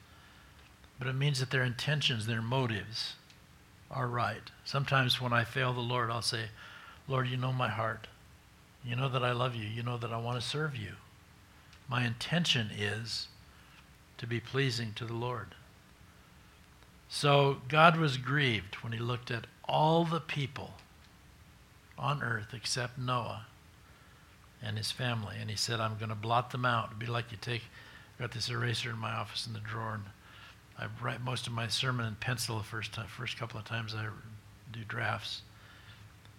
but 0.99 1.07
it 1.07 1.13
means 1.13 1.39
that 1.39 1.53
their 1.53 1.63
intentions, 1.63 2.27
their 2.27 2.43
motives 2.43 3.15
are 3.93 4.09
right. 4.09 4.51
Sometimes 4.65 5.21
when 5.21 5.33
I 5.33 5.45
fail 5.45 5.73
the 5.73 5.79
Lord, 5.79 6.11
I'll 6.11 6.21
say, 6.21 6.47
Lord, 7.07 7.29
you 7.29 7.37
know 7.37 7.53
my 7.53 7.69
heart. 7.69 8.09
You 8.85 8.97
know 8.97 9.09
that 9.11 9.23
I 9.23 9.31
love 9.31 9.55
you. 9.55 9.69
You 9.69 9.85
know 9.85 9.99
that 9.99 10.13
I 10.13 10.17
want 10.17 10.41
to 10.41 10.45
serve 10.45 10.75
you. 10.75 10.95
My 11.89 12.05
intention 12.05 12.71
is 12.77 13.29
to 14.19 14.27
be 14.27 14.41
pleasing 14.41 14.95
to 14.97 15.05
the 15.05 15.15
Lord. 15.15 15.55
So 17.09 17.59
God 17.69 17.97
was 17.97 18.17
grieved 18.17 18.75
when 18.83 18.93
he 18.93 18.99
looked 18.99 19.31
at 19.31 19.47
all 19.69 20.05
the 20.05 20.21
people 20.21 20.75
on 21.99 22.23
earth 22.23 22.49
except 22.53 22.99
Noah 22.99 23.47
and 24.63 24.77
his 24.77 24.91
family. 24.91 25.37
And 25.41 25.51
he 25.51 25.57
said, 25.57 25.81
I'm 25.81 25.97
going 25.97 26.09
to 26.09 26.15
blot 26.15 26.51
them 26.51 26.65
out. 26.65 26.89
It'd 26.89 26.99
be 26.99 27.07
like 27.07 27.31
you 27.31 27.39
take, 27.41 27.63
I've 28.15 28.21
got 28.21 28.33
this 28.33 28.49
eraser 28.49 28.91
in 28.91 28.99
my 28.99 29.13
office 29.13 29.47
in 29.47 29.53
the 29.53 29.61
drawer, 29.61 29.95
and 29.95 30.05
I 30.79 30.87
write 31.03 31.21
most 31.21 31.47
of 31.47 31.53
my 31.53 31.69
sermon 31.69 32.07
in 32.07 32.15
pencil 32.17 32.59
the 32.59 32.65
first, 32.65 32.93
time, 32.93 33.07
first 33.07 33.39
couple 33.39 33.59
of 33.59 33.65
times 33.65 33.95
I 33.95 34.07
do 34.73 34.81
drafts. 34.89 35.43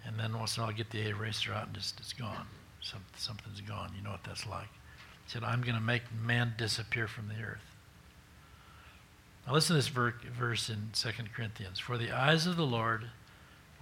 And 0.06 0.20
then 0.20 0.38
once 0.38 0.58
in 0.58 0.62
a 0.62 0.66
while 0.66 0.74
I 0.74 0.78
get 0.78 0.92
the 0.92 1.08
eraser 1.08 1.54
out 1.54 1.68
and 1.68 1.76
just, 1.76 2.00
it's 2.00 2.14
gone. 2.14 2.48
Some, 2.82 3.04
something's 3.16 3.62
gone. 3.62 3.92
You 3.98 4.04
know 4.04 4.12
what 4.12 4.24
that's 4.24 4.46
like. 4.46 4.70
He 5.26 5.32
said, 5.32 5.44
I'm 5.44 5.62
going 5.62 5.76
to 5.76 5.82
make 5.82 6.04
man 6.24 6.54
disappear 6.58 7.08
from 7.08 7.28
the 7.28 7.44
earth. 7.44 7.75
Now 9.46 9.54
listen 9.54 9.76
to 9.76 9.82
this 9.82 9.88
verse 9.88 10.70
in 10.70 10.90
2 10.94 11.10
Corinthians. 11.36 11.80
For 11.80 11.98
the 11.98 12.12
eyes 12.12 12.48
of 12.48 12.56
the 12.56 12.66
Lord 12.66 13.06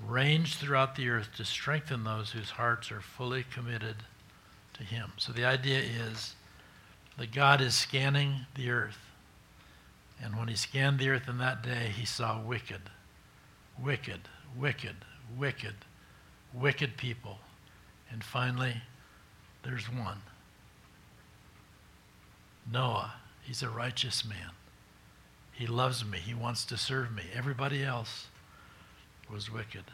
range 0.06 0.58
throughout 0.58 0.96
the 0.96 1.10
earth 1.10 1.30
to 1.38 1.46
strengthen 1.46 2.04
those 2.04 2.32
whose 2.32 2.52
hearts 2.52 2.92
are 2.92 3.02
fully 3.02 3.46
committed 3.54 3.96
to 4.74 4.84
him. 4.84 5.14
So 5.18 5.32
the 5.32 5.46
idea 5.46 5.80
is 5.80 6.36
that 7.18 7.32
God 7.32 7.62
is 7.62 7.76
scanning 7.76 8.46
the 8.56 8.72
earth. 8.72 9.00
And 10.22 10.38
when 10.38 10.48
he 10.48 10.56
scanned 10.56 11.00
the 11.00 11.10
earth 11.10 11.28
in 11.28 11.38
that 11.38 11.64
day, 11.64 11.92
he 11.96 12.06
saw 12.06 12.42
wicked, 12.42 12.82
wicked, 13.82 14.22
wicked, 14.58 14.96
wicked, 15.38 15.76
wicked 16.54 16.98
people. 16.98 17.40
And 18.12 18.24
finally, 18.24 18.82
there's 19.64 19.86
one 19.86 20.22
Noah, 22.72 23.16
he's 23.42 23.62
a 23.62 23.70
righteous 23.70 24.24
man. 24.24 24.52
He 25.54 25.68
loves 25.68 26.04
me. 26.04 26.18
He 26.18 26.34
wants 26.34 26.66
to 26.66 26.78
serve 26.78 27.12
me. 27.12 27.24
Everybody 27.34 27.84
else 27.84 28.28
was 29.32 29.52
wicked. 29.52 29.86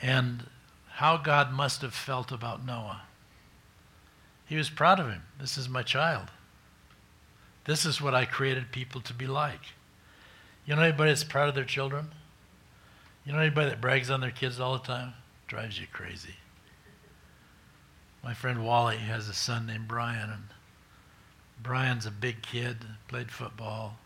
And 0.00 0.46
how 0.90 1.16
God 1.16 1.52
must 1.52 1.82
have 1.82 1.94
felt 1.94 2.30
about 2.30 2.64
Noah. 2.64 3.02
He 4.46 4.56
was 4.56 4.70
proud 4.70 5.00
of 5.00 5.08
him. 5.08 5.22
This 5.40 5.58
is 5.58 5.68
my 5.68 5.82
child. 5.82 6.28
This 7.64 7.84
is 7.84 8.00
what 8.00 8.14
I 8.14 8.24
created 8.24 8.72
people 8.72 9.00
to 9.02 9.12
be 9.12 9.26
like. 9.26 9.60
You 10.64 10.76
know 10.76 10.82
anybody 10.82 11.10
that's 11.10 11.24
proud 11.24 11.48
of 11.48 11.54
their 11.54 11.64
children? 11.64 12.12
You 13.24 13.32
know 13.32 13.40
anybody 13.40 13.70
that 13.70 13.80
brags 13.80 14.10
on 14.10 14.20
their 14.20 14.30
kids 14.30 14.60
all 14.60 14.74
the 14.74 14.84
time? 14.84 15.14
Drives 15.46 15.80
you 15.80 15.86
crazy 15.92 16.34
my 18.22 18.34
friend 18.34 18.64
Wally 18.64 18.98
has 18.98 19.28
a 19.28 19.34
son 19.34 19.66
named 19.66 19.88
Brian, 19.88 20.30
and 20.30 20.42
Brian's 21.62 22.06
a 22.06 22.10
big 22.10 22.42
kid, 22.42 22.76
played 23.08 23.30
football, 23.30 23.98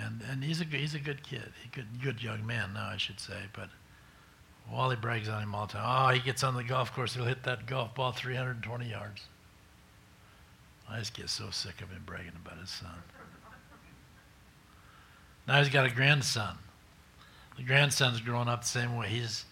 and 0.00 0.22
and 0.30 0.44
he's 0.44 0.60
a 0.60 0.64
he's 0.64 0.94
a 0.94 1.00
good 1.00 1.22
kid, 1.22 1.52
a 1.64 1.74
good 1.74 2.02
good 2.02 2.22
young 2.22 2.46
man 2.46 2.74
now, 2.74 2.88
I 2.88 2.96
should 2.96 3.20
say. 3.20 3.38
But 3.52 3.70
Wally 4.70 4.96
brags 4.96 5.28
on 5.28 5.42
him 5.42 5.54
all 5.54 5.66
the 5.66 5.74
time. 5.74 5.84
Oh, 5.84 6.14
he 6.14 6.20
gets 6.20 6.42
on 6.42 6.54
the 6.54 6.64
golf 6.64 6.92
course, 6.94 7.14
he'll 7.14 7.24
hit 7.24 7.44
that 7.44 7.66
golf 7.66 7.94
ball 7.94 8.12
320 8.12 8.90
yards. 8.90 9.22
I 10.88 10.98
just 10.98 11.14
get 11.14 11.28
so 11.28 11.50
sick 11.50 11.80
of 11.82 11.90
him 11.90 12.02
bragging 12.06 12.32
about 12.44 12.58
his 12.60 12.70
son. 12.70 13.02
Now 15.48 15.58
he's 15.58 15.68
got 15.68 15.86
a 15.86 15.90
grandson. 15.90 16.58
The 17.56 17.62
grandson's 17.62 18.20
growing 18.20 18.48
up 18.48 18.62
the 18.62 18.68
same 18.68 18.96
way. 18.96 19.08
He's 19.08 19.44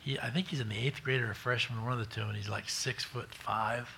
he, 0.00 0.18
I 0.18 0.30
think 0.30 0.48
he's 0.48 0.60
in 0.60 0.68
the 0.68 0.78
eighth 0.78 1.02
grade 1.02 1.20
or 1.20 1.30
a 1.30 1.34
freshman, 1.34 1.82
one 1.82 1.92
of 1.92 1.98
the 1.98 2.14
two, 2.14 2.22
and 2.22 2.36
he's 2.36 2.48
like 2.48 2.68
six 2.68 3.02
foot 3.02 3.34
five. 3.34 3.88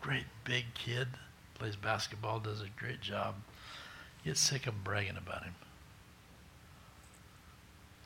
Great 0.00 0.26
big 0.44 0.64
kid. 0.74 1.08
Plays 1.54 1.76
basketball, 1.76 2.40
does 2.40 2.62
a 2.62 2.68
great 2.78 3.00
job. 3.00 3.34
Get 4.24 4.36
sick 4.36 4.66
of 4.66 4.82
bragging 4.82 5.16
about 5.16 5.44
him. 5.44 5.54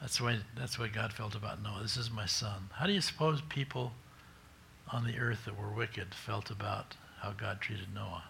That's 0.00 0.18
the 0.18 0.24
way 0.24 0.38
that's 0.56 0.76
the 0.76 0.88
God 0.88 1.12
felt 1.12 1.34
about 1.34 1.62
Noah. 1.62 1.80
This 1.82 1.96
is 1.96 2.10
my 2.10 2.26
son. 2.26 2.68
How 2.72 2.86
do 2.86 2.92
you 2.92 3.00
suppose 3.00 3.40
people 3.40 3.92
on 4.92 5.06
the 5.06 5.18
earth 5.18 5.44
that 5.46 5.58
were 5.58 5.70
wicked 5.70 6.14
felt 6.14 6.50
about 6.50 6.94
how 7.20 7.30
God 7.30 7.60
treated 7.60 7.94
Noah? 7.94 8.24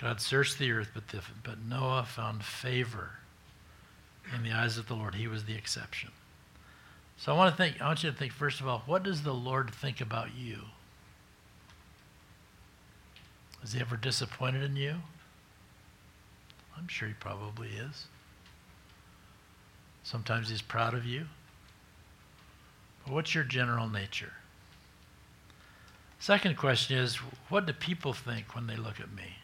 God 0.00 0.20
searched 0.20 0.58
the 0.58 0.70
earth, 0.70 0.90
but, 0.94 1.08
the, 1.08 1.22
but 1.42 1.62
Noah 1.62 2.04
found 2.04 2.44
favor 2.44 3.10
in 4.34 4.42
the 4.42 4.52
eyes 4.52 4.78
of 4.78 4.86
the 4.86 4.94
Lord. 4.94 5.16
He 5.16 5.26
was 5.26 5.44
the 5.44 5.56
exception. 5.56 6.10
So 7.16 7.34
I 7.34 7.36
want 7.36 7.52
to 7.52 7.56
think 7.62 7.82
I 7.82 7.86
want 7.86 8.02
you 8.02 8.10
to 8.10 8.16
think 8.16 8.32
first 8.32 8.60
of 8.60 8.68
all, 8.68 8.82
what 8.86 9.02
does 9.02 9.22
the 9.22 9.34
Lord 9.34 9.70
think 9.70 10.00
about 10.00 10.34
you? 10.34 10.60
Is 13.62 13.72
he 13.72 13.80
ever 13.80 13.96
disappointed 13.96 14.62
in 14.62 14.76
you? 14.76 14.96
I'm 16.76 16.88
sure 16.88 17.08
he 17.08 17.14
probably 17.14 17.68
is. 17.68 18.06
Sometimes 20.02 20.48
he's 20.48 20.62
proud 20.62 20.94
of 20.94 21.04
you. 21.04 21.26
But 23.04 23.12
what's 23.12 23.34
your 23.34 23.44
general 23.44 23.88
nature? 23.88 24.32
Second 26.18 26.56
question 26.56 26.98
is 26.98 27.16
what 27.48 27.66
do 27.66 27.72
people 27.72 28.12
think 28.12 28.54
when 28.54 28.66
they 28.66 28.76
look 28.76 29.00
at 29.00 29.12
me? 29.12 29.36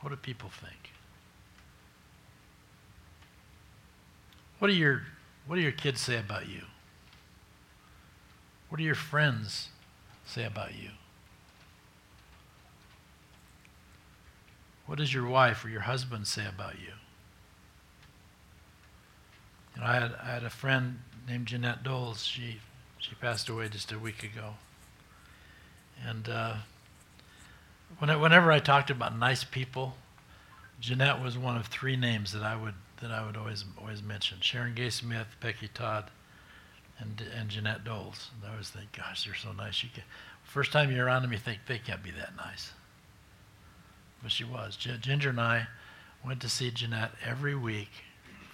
What 0.00 0.10
do 0.10 0.16
people 0.16 0.48
think? 0.48 0.92
What 4.58 4.68
do 4.68 4.74
your 4.74 5.02
what 5.46 5.56
do 5.56 5.62
your 5.62 5.72
kids 5.72 6.00
say 6.00 6.18
about 6.18 6.48
you? 6.48 6.62
What 8.68 8.78
do 8.78 8.84
your 8.84 8.94
friends 8.94 9.68
say 10.24 10.44
about 10.44 10.74
you? 10.74 10.90
What 14.86 14.98
does 14.98 15.14
your 15.14 15.26
wife 15.26 15.64
or 15.64 15.68
your 15.68 15.82
husband 15.82 16.26
say 16.26 16.46
about 16.46 16.74
you? 16.74 16.92
you 19.74 19.80
know 19.80 19.86
I, 19.86 19.94
had, 19.94 20.14
I 20.22 20.26
had 20.26 20.44
a 20.44 20.50
friend 20.50 21.00
named 21.28 21.46
Jeanette 21.46 21.82
Doles. 21.82 22.24
She, 22.24 22.58
she 22.98 23.14
passed 23.14 23.48
away 23.48 23.68
just 23.68 23.92
a 23.92 23.98
week 23.98 24.22
ago. 24.22 24.54
And 26.06 26.28
uh, 26.28 26.54
whenever 27.98 28.50
I 28.50 28.58
talked 28.58 28.90
about 28.90 29.16
nice 29.16 29.44
people, 29.44 29.96
Jeanette 30.80 31.22
was 31.22 31.38
one 31.38 31.56
of 31.56 31.66
three 31.68 31.96
names 31.96 32.32
that 32.32 32.42
I 32.42 32.56
would 32.56 32.74
that 33.00 33.10
I 33.10 33.24
would 33.24 33.36
always 33.36 33.64
always 33.80 34.02
mention: 34.02 34.38
Sharon 34.40 34.74
Gay 34.74 34.90
Smith, 34.90 35.28
Becky 35.40 35.68
Todd, 35.68 36.10
and 36.98 37.22
and 37.38 37.48
Jeanette 37.48 37.84
Doles. 37.84 38.30
And 38.34 38.48
I 38.48 38.52
always 38.52 38.70
think, 38.70 38.90
gosh, 38.90 39.24
they're 39.24 39.34
so 39.36 39.52
nice. 39.52 39.84
You 39.84 39.90
can, 39.94 40.02
first 40.42 40.72
time 40.72 40.90
you're 40.90 41.06
around 41.06 41.22
them, 41.22 41.32
you 41.32 41.38
think 41.38 41.60
they 41.66 41.78
can't 41.78 42.02
be 42.02 42.10
that 42.12 42.34
nice 42.36 42.72
but 44.22 44.32
she 44.32 44.44
was. 44.44 44.76
G- 44.76 44.96
Ginger 45.00 45.30
and 45.30 45.40
I 45.40 45.66
went 46.24 46.40
to 46.42 46.48
see 46.48 46.70
Jeanette 46.70 47.12
every 47.24 47.54
week 47.54 47.90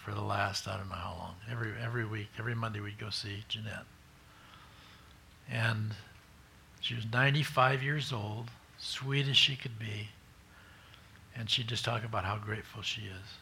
for 0.04 0.14
the 0.14 0.22
last, 0.22 0.66
I 0.66 0.76
don't 0.76 0.88
know 0.88 0.94
how 0.94 1.14
long. 1.18 1.34
Every, 1.50 1.72
every 1.82 2.04
week, 2.06 2.28
every 2.38 2.54
Monday 2.54 2.80
we'd 2.80 2.98
go 2.98 3.10
see 3.10 3.44
Jeanette. 3.48 3.84
And 5.50 5.94
she 6.80 6.94
was 6.94 7.04
95 7.12 7.82
years 7.82 8.12
old, 8.12 8.50
sweet 8.78 9.28
as 9.28 9.36
she 9.36 9.56
could 9.56 9.78
be. 9.78 10.08
And 11.36 11.50
she'd 11.50 11.68
just 11.68 11.84
talk 11.84 12.04
about 12.04 12.24
how 12.24 12.38
grateful 12.38 12.82
she 12.82 13.02
is. 13.02 13.36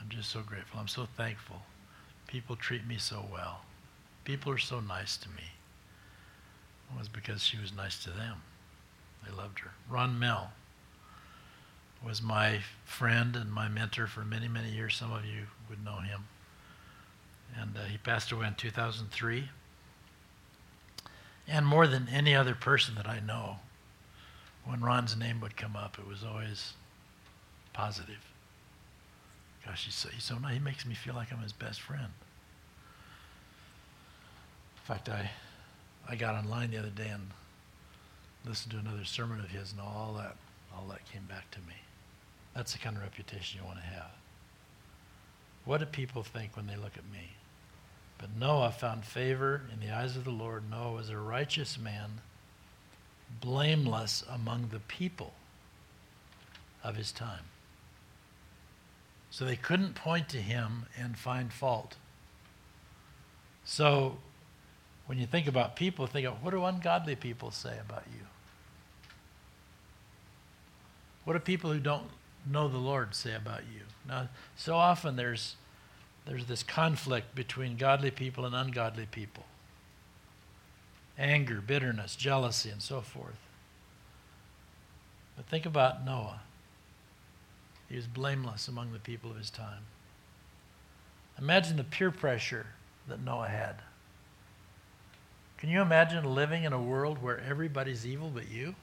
I'm 0.00 0.08
just 0.08 0.30
so 0.30 0.42
grateful. 0.42 0.78
I'm 0.78 0.88
so 0.88 1.06
thankful. 1.16 1.62
People 2.26 2.56
treat 2.56 2.86
me 2.86 2.98
so 2.98 3.24
well. 3.32 3.62
People 4.24 4.52
are 4.52 4.58
so 4.58 4.80
nice 4.80 5.16
to 5.16 5.28
me. 5.30 5.44
It 6.94 6.98
was 6.98 7.08
because 7.08 7.42
she 7.42 7.58
was 7.58 7.74
nice 7.74 8.02
to 8.04 8.10
them. 8.10 8.42
They 9.24 9.34
loved 9.34 9.60
her. 9.60 9.70
Ron 9.88 10.18
Mehl 10.18 10.48
was 12.04 12.22
my 12.22 12.60
friend 12.84 13.36
and 13.36 13.52
my 13.52 13.68
mentor 13.68 14.06
for 14.06 14.24
many, 14.24 14.48
many 14.48 14.70
years. 14.70 14.96
Some 14.96 15.12
of 15.12 15.24
you 15.24 15.46
would 15.68 15.84
know 15.84 15.98
him. 15.98 16.24
And 17.58 17.76
uh, 17.76 17.84
he 17.84 17.98
passed 17.98 18.32
away 18.32 18.46
in 18.46 18.54
2003. 18.54 19.48
And 21.48 21.66
more 21.66 21.86
than 21.86 22.08
any 22.08 22.34
other 22.34 22.54
person 22.54 22.94
that 22.96 23.06
I 23.06 23.20
know, 23.20 23.56
when 24.64 24.80
Ron's 24.80 25.16
name 25.16 25.40
would 25.40 25.56
come 25.56 25.76
up, 25.76 25.98
it 25.98 26.06
was 26.06 26.24
always 26.24 26.74
positive. 27.72 28.24
Gosh, 29.66 29.84
he's 29.84 29.94
so, 29.94 30.08
he's 30.08 30.24
so 30.24 30.38
nice. 30.38 30.54
He 30.54 30.60
makes 30.60 30.86
me 30.86 30.94
feel 30.94 31.14
like 31.14 31.32
I'm 31.32 31.40
his 31.40 31.52
best 31.52 31.80
friend. 31.80 32.08
In 34.76 34.82
fact, 34.84 35.08
I, 35.08 35.30
I 36.08 36.16
got 36.16 36.34
online 36.34 36.70
the 36.70 36.78
other 36.78 36.90
day 36.90 37.08
and 37.08 37.30
listened 38.46 38.72
to 38.72 38.78
another 38.78 39.04
sermon 39.04 39.40
of 39.40 39.50
his, 39.50 39.72
and 39.72 39.80
all 39.80 40.14
that, 40.18 40.36
all 40.74 40.86
that 40.88 41.08
came 41.10 41.24
back 41.24 41.50
to 41.52 41.58
me. 41.60 41.74
That's 42.54 42.72
the 42.72 42.78
kind 42.78 42.96
of 42.96 43.02
reputation 43.02 43.60
you 43.60 43.66
want 43.66 43.78
to 43.78 43.84
have. 43.84 44.10
What 45.64 45.78
do 45.78 45.86
people 45.86 46.22
think 46.22 46.56
when 46.56 46.66
they 46.66 46.76
look 46.76 46.96
at 46.96 47.10
me? 47.10 47.36
But 48.18 48.36
Noah 48.38 48.70
found 48.70 49.04
favor 49.04 49.62
in 49.72 49.80
the 49.80 49.94
eyes 49.94 50.16
of 50.16 50.24
the 50.24 50.30
Lord. 50.30 50.70
Noah 50.70 50.92
was 50.92 51.08
a 51.08 51.16
righteous 51.16 51.78
man, 51.78 52.20
blameless 53.40 54.24
among 54.30 54.68
the 54.70 54.80
people 54.80 55.32
of 56.84 56.96
his 56.96 57.12
time. 57.12 57.44
So 59.30 59.44
they 59.44 59.56
couldn't 59.56 59.94
point 59.94 60.28
to 60.30 60.36
him 60.36 60.86
and 60.96 61.16
find 61.16 61.52
fault. 61.52 61.96
So 63.64 64.18
when 65.06 65.18
you 65.18 65.26
think 65.26 65.46
about 65.46 65.74
people, 65.74 66.06
think 66.06 66.26
of 66.26 66.42
what 66.42 66.50
do 66.50 66.64
ungodly 66.64 67.16
people 67.16 67.50
say 67.50 67.78
about 67.80 68.04
you? 68.12 68.26
What 71.24 71.32
do 71.34 71.38
people 71.38 71.72
who 71.72 71.80
don't 71.80 72.08
know 72.50 72.68
the 72.68 72.78
Lord 72.78 73.14
say 73.14 73.34
about 73.34 73.62
you? 73.72 73.82
Now, 74.06 74.28
so 74.56 74.74
often 74.74 75.16
there's, 75.16 75.56
there's 76.26 76.46
this 76.46 76.62
conflict 76.62 77.34
between 77.34 77.76
godly 77.76 78.10
people 78.10 78.44
and 78.44 78.54
ungodly 78.54 79.06
people 79.10 79.44
anger, 81.18 81.62
bitterness, 81.64 82.16
jealousy, 82.16 82.70
and 82.70 82.82
so 82.82 83.00
forth. 83.00 83.38
But 85.36 85.46
think 85.46 85.66
about 85.66 86.04
Noah. 86.04 86.40
He 87.88 87.96
was 87.96 88.06
blameless 88.06 88.68
among 88.68 88.92
the 88.92 88.98
people 88.98 89.30
of 89.30 89.36
his 89.36 89.50
time. 89.50 89.84
Imagine 91.38 91.76
the 91.76 91.84
peer 91.84 92.10
pressure 92.10 92.66
that 93.08 93.22
Noah 93.22 93.48
had. 93.48 93.76
Can 95.58 95.70
you 95.70 95.80
imagine 95.80 96.24
living 96.24 96.64
in 96.64 96.72
a 96.72 96.80
world 96.80 97.22
where 97.22 97.40
everybody's 97.40 98.06
evil 98.06 98.30
but 98.32 98.50
you? 98.50 98.74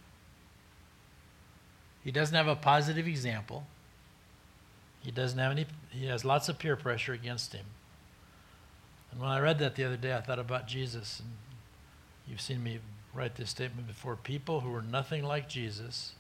He 2.09 2.11
doesn't 2.11 2.35
have 2.35 2.47
a 2.47 2.55
positive 2.55 3.05
example. 3.05 3.67
He 5.01 5.11
doesn't 5.11 5.37
have 5.37 5.51
any, 5.51 5.67
he 5.91 6.07
has 6.07 6.25
lots 6.25 6.49
of 6.49 6.57
peer 6.57 6.75
pressure 6.75 7.13
against 7.13 7.53
him. 7.53 7.67
And 9.11 9.21
when 9.21 9.29
I 9.29 9.39
read 9.39 9.59
that 9.59 9.75
the 9.75 9.83
other 9.83 9.95
day, 9.95 10.15
I 10.15 10.19
thought 10.19 10.39
about 10.39 10.67
Jesus. 10.67 11.19
And 11.19 11.29
you've 12.27 12.41
seen 12.41 12.63
me 12.63 12.79
write 13.13 13.35
this 13.35 13.51
statement 13.51 13.85
before. 13.85 14.15
People 14.15 14.61
who 14.61 14.71
were 14.71 14.81
nothing 14.81 15.23
like 15.23 15.47
Jesus, 15.47 16.13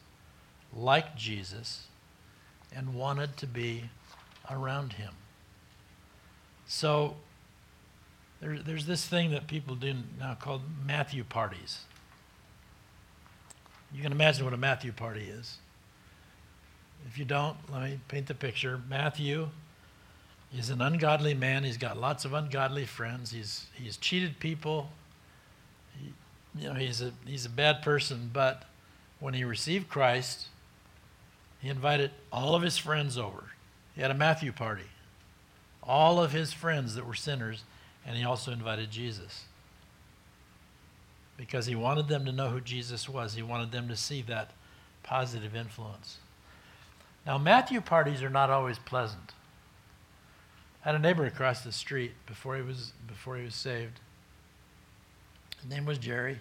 liked 0.71 1.17
Jesus, 1.17 1.87
and 2.71 2.93
wanted 2.93 3.35
to 3.37 3.47
be 3.47 3.85
around 4.47 4.93
him. 4.93 5.13
So 6.67 7.15
there, 8.41 8.59
there's 8.59 8.85
this 8.85 9.07
thing 9.07 9.31
that 9.31 9.47
people 9.47 9.73
do 9.73 9.95
now 10.19 10.35
called 10.35 10.61
Matthew 10.85 11.23
parties. 11.23 11.79
You 13.91 14.03
can 14.03 14.11
imagine 14.11 14.45
what 14.45 14.53
a 14.53 14.57
Matthew 14.57 14.91
party 14.91 15.23
is. 15.23 15.57
If 17.07 17.17
you 17.17 17.25
don't, 17.25 17.57
let 17.71 17.83
me 17.83 17.99
paint 18.07 18.27
the 18.27 18.35
picture. 18.35 18.81
Matthew 18.89 19.49
is 20.55 20.69
an 20.69 20.81
ungodly 20.81 21.33
man. 21.33 21.63
He's 21.63 21.77
got 21.77 21.97
lots 21.97 22.25
of 22.25 22.33
ungodly 22.33 22.85
friends. 22.85 23.31
He's, 23.31 23.67
he's 23.73 23.97
cheated 23.97 24.39
people. 24.39 24.89
He, 25.97 26.13
you 26.61 26.69
know, 26.69 26.75
he's 26.75 27.01
a, 27.01 27.11
he's 27.25 27.45
a 27.45 27.49
bad 27.49 27.81
person, 27.81 28.29
but 28.33 28.63
when 29.19 29.33
he 29.33 29.43
received 29.43 29.89
Christ, 29.89 30.47
he 31.61 31.69
invited 31.69 32.11
all 32.31 32.55
of 32.55 32.61
his 32.61 32.77
friends 32.77 33.17
over. 33.17 33.43
He 33.95 34.01
had 34.01 34.11
a 34.11 34.15
Matthew 34.15 34.51
party. 34.51 34.87
All 35.83 36.21
of 36.21 36.31
his 36.31 36.53
friends 36.53 36.95
that 36.95 37.05
were 37.05 37.15
sinners, 37.15 37.63
and 38.05 38.15
he 38.15 38.23
also 38.23 38.51
invited 38.51 38.91
Jesus. 38.91 39.45
Because 41.37 41.65
he 41.65 41.75
wanted 41.75 42.07
them 42.07 42.25
to 42.25 42.31
know 42.31 42.49
who 42.49 42.61
Jesus 42.61 43.09
was. 43.09 43.33
He 43.33 43.41
wanted 43.41 43.71
them 43.71 43.87
to 43.87 43.95
see 43.95 44.21
that 44.23 44.51
positive 45.03 45.55
influence. 45.55 46.17
Now, 47.29 47.37
Matthew 47.37 47.79
parties 47.79 48.23
are 48.23 48.29
not 48.31 48.49
always 48.49 48.79
pleasant. 48.79 49.35
I 50.83 50.87
had 50.87 50.95
a 50.95 50.99
neighbor 50.99 51.25
across 51.25 51.61
the 51.61 51.71
street 51.71 52.13
before 52.25 52.55
he 52.55 52.63
was, 52.63 52.91
before 53.07 53.37
he 53.37 53.43
was 53.43 53.53
saved. 53.53 53.99
His 55.61 55.69
name 55.69 55.85
was 55.85 55.99
Jerry. 55.99 56.39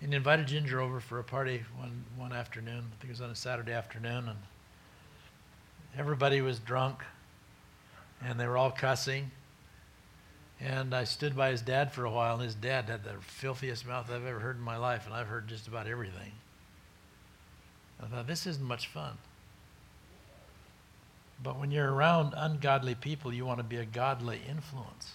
And 0.00 0.10
he 0.10 0.16
invited 0.16 0.48
Ginger 0.48 0.80
over 0.80 0.98
for 0.98 1.20
a 1.20 1.24
party 1.24 1.62
one, 1.78 2.04
one 2.16 2.32
afternoon. 2.32 2.78
I 2.78 3.00
think 3.00 3.04
it 3.04 3.10
was 3.10 3.20
on 3.20 3.30
a 3.30 3.36
Saturday 3.36 3.72
afternoon. 3.72 4.26
And 4.26 4.38
everybody 5.96 6.40
was 6.40 6.58
drunk. 6.58 7.04
And 8.20 8.40
they 8.40 8.48
were 8.48 8.56
all 8.56 8.72
cussing. 8.72 9.30
And 10.58 10.96
I 10.96 11.04
stood 11.04 11.36
by 11.36 11.52
his 11.52 11.62
dad 11.62 11.92
for 11.92 12.04
a 12.04 12.10
while, 12.10 12.34
and 12.34 12.42
his 12.42 12.56
dad 12.56 12.86
had 12.86 13.04
the 13.04 13.14
filthiest 13.20 13.86
mouth 13.86 14.10
I've 14.10 14.26
ever 14.26 14.40
heard 14.40 14.56
in 14.56 14.62
my 14.62 14.78
life, 14.78 15.06
and 15.06 15.14
I've 15.14 15.28
heard 15.28 15.46
just 15.46 15.68
about 15.68 15.86
everything. 15.86 16.32
I 18.02 18.06
thought, 18.06 18.26
this 18.26 18.48
isn't 18.48 18.66
much 18.66 18.88
fun. 18.88 19.18
But 21.42 21.58
when 21.58 21.70
you're 21.70 21.92
around 21.92 22.34
ungodly 22.36 22.94
people, 22.94 23.32
you 23.32 23.44
want 23.44 23.58
to 23.58 23.64
be 23.64 23.76
a 23.76 23.84
godly 23.84 24.40
influence. 24.48 25.12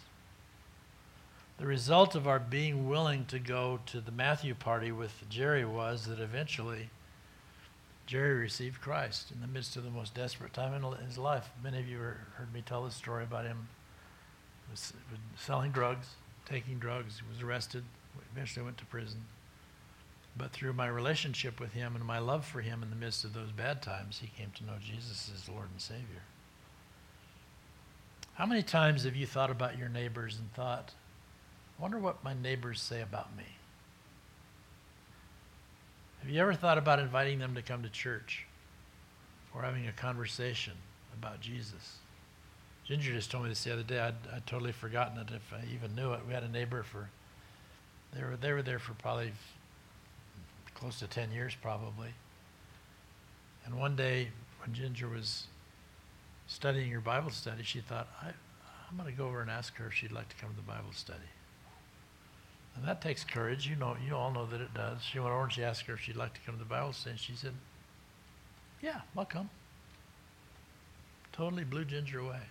The 1.57 1.65
result 1.65 2.15
of 2.15 2.27
our 2.27 2.39
being 2.39 2.87
willing 2.87 3.25
to 3.25 3.39
go 3.39 3.79
to 3.87 4.01
the 4.01 4.11
Matthew 4.11 4.55
party 4.55 4.91
with 4.91 5.29
Jerry 5.29 5.65
was 5.65 6.05
that 6.05 6.19
eventually 6.19 6.89
Jerry 8.07 8.33
received 8.33 8.81
Christ 8.81 9.31
in 9.31 9.41
the 9.41 9.47
midst 9.47 9.75
of 9.75 9.83
the 9.83 9.89
most 9.89 10.15
desperate 10.15 10.53
time 10.53 10.73
in 10.73 11.05
his 11.05 11.17
life. 11.17 11.49
Many 11.63 11.79
of 11.79 11.87
you 11.87 11.97
heard 11.97 12.53
me 12.53 12.63
tell 12.65 12.83
this 12.83 12.95
story 12.95 13.23
about 13.23 13.45
him 13.45 13.67
was 14.71 14.93
selling 15.37 15.71
drugs, 15.71 16.07
taking 16.45 16.79
drugs, 16.79 17.21
he 17.21 17.31
was 17.31 17.43
arrested, 17.43 17.83
eventually 18.33 18.65
went 18.65 18.77
to 18.77 18.85
prison. 18.85 19.21
But 20.37 20.51
through 20.51 20.73
my 20.73 20.87
relationship 20.87 21.59
with 21.59 21.73
him 21.73 21.95
and 21.95 22.05
my 22.05 22.19
love 22.19 22.45
for 22.45 22.61
him 22.61 22.83
in 22.83 22.89
the 22.89 22.95
midst 22.95 23.25
of 23.25 23.33
those 23.33 23.51
bad 23.51 23.81
times, 23.81 24.19
he 24.21 24.27
came 24.27 24.51
to 24.55 24.65
know 24.65 24.77
Jesus 24.81 25.29
as 25.33 25.49
Lord 25.49 25.67
and 25.71 25.81
Savior. 25.81 26.23
How 28.35 28.45
many 28.45 28.63
times 28.63 29.03
have 29.03 29.15
you 29.15 29.25
thought 29.25 29.51
about 29.51 29.77
your 29.77 29.89
neighbors 29.89 30.37
and 30.39 30.51
thought, 30.53 30.93
I 31.77 31.81
wonder 31.81 31.99
what 31.99 32.23
my 32.23 32.33
neighbors 32.33 32.81
say 32.81 33.01
about 33.01 33.35
me? 33.35 33.43
Have 36.21 36.29
you 36.29 36.39
ever 36.39 36.53
thought 36.53 36.77
about 36.77 36.99
inviting 36.99 37.39
them 37.39 37.55
to 37.55 37.61
come 37.61 37.83
to 37.83 37.89
church 37.89 38.45
or 39.53 39.63
having 39.63 39.87
a 39.87 39.91
conversation 39.91 40.73
about 41.17 41.41
Jesus? 41.41 41.97
Ginger 42.85 43.11
just 43.11 43.31
told 43.31 43.43
me 43.43 43.49
this 43.49 43.63
the 43.63 43.73
other 43.73 43.83
day. 43.83 43.99
I'd, 43.99 44.15
I'd 44.33 44.47
totally 44.47 44.71
forgotten 44.71 45.17
it 45.17 45.27
if 45.35 45.53
I 45.53 45.61
even 45.73 45.95
knew 45.95 46.13
it. 46.13 46.21
We 46.27 46.33
had 46.33 46.43
a 46.43 46.49
neighbor 46.49 46.83
for, 46.83 47.09
they 48.13 48.23
were, 48.23 48.37
they 48.37 48.53
were 48.53 48.61
there 48.61 48.79
for 48.79 48.93
probably 48.93 49.33
close 50.81 50.97
to 50.97 51.07
10 51.07 51.31
years, 51.31 51.55
probably. 51.61 52.09
And 53.65 53.75
one 53.75 53.95
day 53.95 54.29
when 54.59 54.73
Ginger 54.73 55.07
was 55.07 55.45
studying 56.47 56.89
her 56.91 56.99
Bible 56.99 57.29
study, 57.29 57.61
she 57.61 57.81
thought, 57.81 58.07
I, 58.19 58.29
I'm 58.89 58.97
going 58.97 59.09
to 59.09 59.15
go 59.15 59.27
over 59.27 59.41
and 59.41 59.51
ask 59.51 59.75
her 59.77 59.85
if 59.87 59.93
she'd 59.93 60.11
like 60.11 60.27
to 60.29 60.35
come 60.37 60.49
to 60.49 60.55
the 60.55 60.63
Bible 60.63 60.91
study. 60.91 61.19
And 62.75 62.87
that 62.87 62.99
takes 62.99 63.23
courage. 63.23 63.67
You 63.67 63.75
know, 63.75 63.95
you 64.03 64.15
all 64.15 64.31
know 64.31 64.47
that 64.47 64.59
it 64.59 64.73
does. 64.73 65.03
She 65.03 65.19
went 65.19 65.31
over 65.31 65.43
and 65.43 65.53
she 65.53 65.63
asked 65.63 65.83
her 65.83 65.93
if 65.93 65.99
she'd 65.99 66.15
like 66.15 66.33
to 66.33 66.39
come 66.45 66.55
to 66.55 66.59
the 66.59 66.65
Bible 66.65 66.93
study. 66.93 67.11
And 67.11 67.19
she 67.19 67.33
said, 67.35 67.53
Yeah, 68.81 69.01
I'll 69.15 69.25
come. 69.25 69.51
Totally 71.31 71.63
blew 71.63 71.85
Ginger 71.85 72.19
away. 72.19 72.41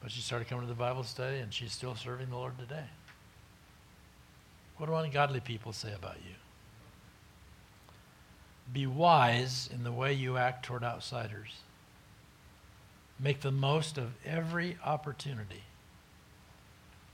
But 0.00 0.12
she 0.12 0.20
started 0.20 0.46
coming 0.46 0.62
to 0.62 0.72
the 0.72 0.78
Bible 0.78 1.02
study 1.02 1.38
and 1.38 1.52
she's 1.52 1.72
still 1.72 1.96
serving 1.96 2.30
the 2.30 2.36
Lord 2.36 2.56
today. 2.56 2.84
What 4.76 4.86
do 4.86 4.94
ungodly 4.94 5.40
people 5.40 5.72
say 5.72 5.92
about 5.92 6.18
you? 6.24 6.34
Be 8.72 8.86
wise 8.86 9.68
in 9.72 9.84
the 9.84 9.92
way 9.92 10.12
you 10.12 10.36
act 10.36 10.64
toward 10.64 10.82
outsiders. 10.82 11.60
Make 13.18 13.40
the 13.40 13.52
most 13.52 13.96
of 13.96 14.12
every 14.24 14.76
opportunity. 14.84 15.62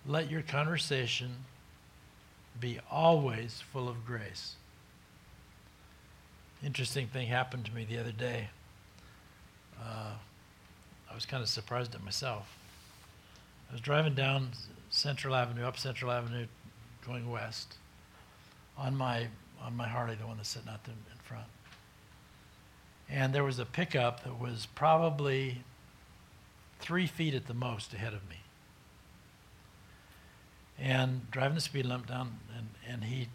Let 0.07 0.31
your 0.31 0.43
conversation 0.43 1.45
be 2.59 2.81
always 2.91 3.63
full 3.73 3.89
of 3.89 4.05
grace. 4.05 4.57
Interesting 6.65 7.07
thing 7.07 7.29
happened 7.29 7.65
to 7.67 7.75
me 7.75 7.85
the 7.85 7.99
other 7.99 8.13
day. 8.13 8.49
Uh, 9.81 10.13
I 11.11 11.15
was 11.15 11.27
kind 11.27 11.43
of 11.43 11.49
surprised 11.49 11.95
at 11.95 12.05
myself. 12.05 12.57
I 13.69 13.73
was 13.73 13.81
driving 13.81 14.15
down 14.15 14.51
Central 14.91 15.35
Avenue, 15.35 15.65
up 15.65 15.79
Central 15.79 16.11
Avenue, 16.11 16.47
going 17.07 17.31
west, 17.31 17.77
on 18.77 18.97
my 18.97 19.29
on 19.65 19.77
my 19.77 19.89
Harley, 19.89 20.15
the 20.15 20.27
one 20.27 20.37
that's 20.37 20.49
sitting 20.49 20.69
out 20.69 20.85
there 20.85 20.95
in 20.95 21.19
front. 21.23 21.47
And 23.09 23.35
there 23.35 23.45
was 23.45 23.59
a 23.59 23.65
pickup 23.65 24.25
that 24.25 24.41
was 24.41 24.67
probably 24.75 25.63
three 26.81 27.07
feet 27.07 27.35
at 27.35 27.47
the 27.47 27.55
most 27.55 27.93
ahead 27.93 28.15
of 28.15 28.29
me. 28.29 28.37
And 30.79 31.31
driving 31.31 31.55
the 31.55 31.61
speed 31.61 31.87
limit 31.87 32.07
down, 32.07 32.39
and, 32.57 32.69
and 32.89 33.05
he 33.05 33.29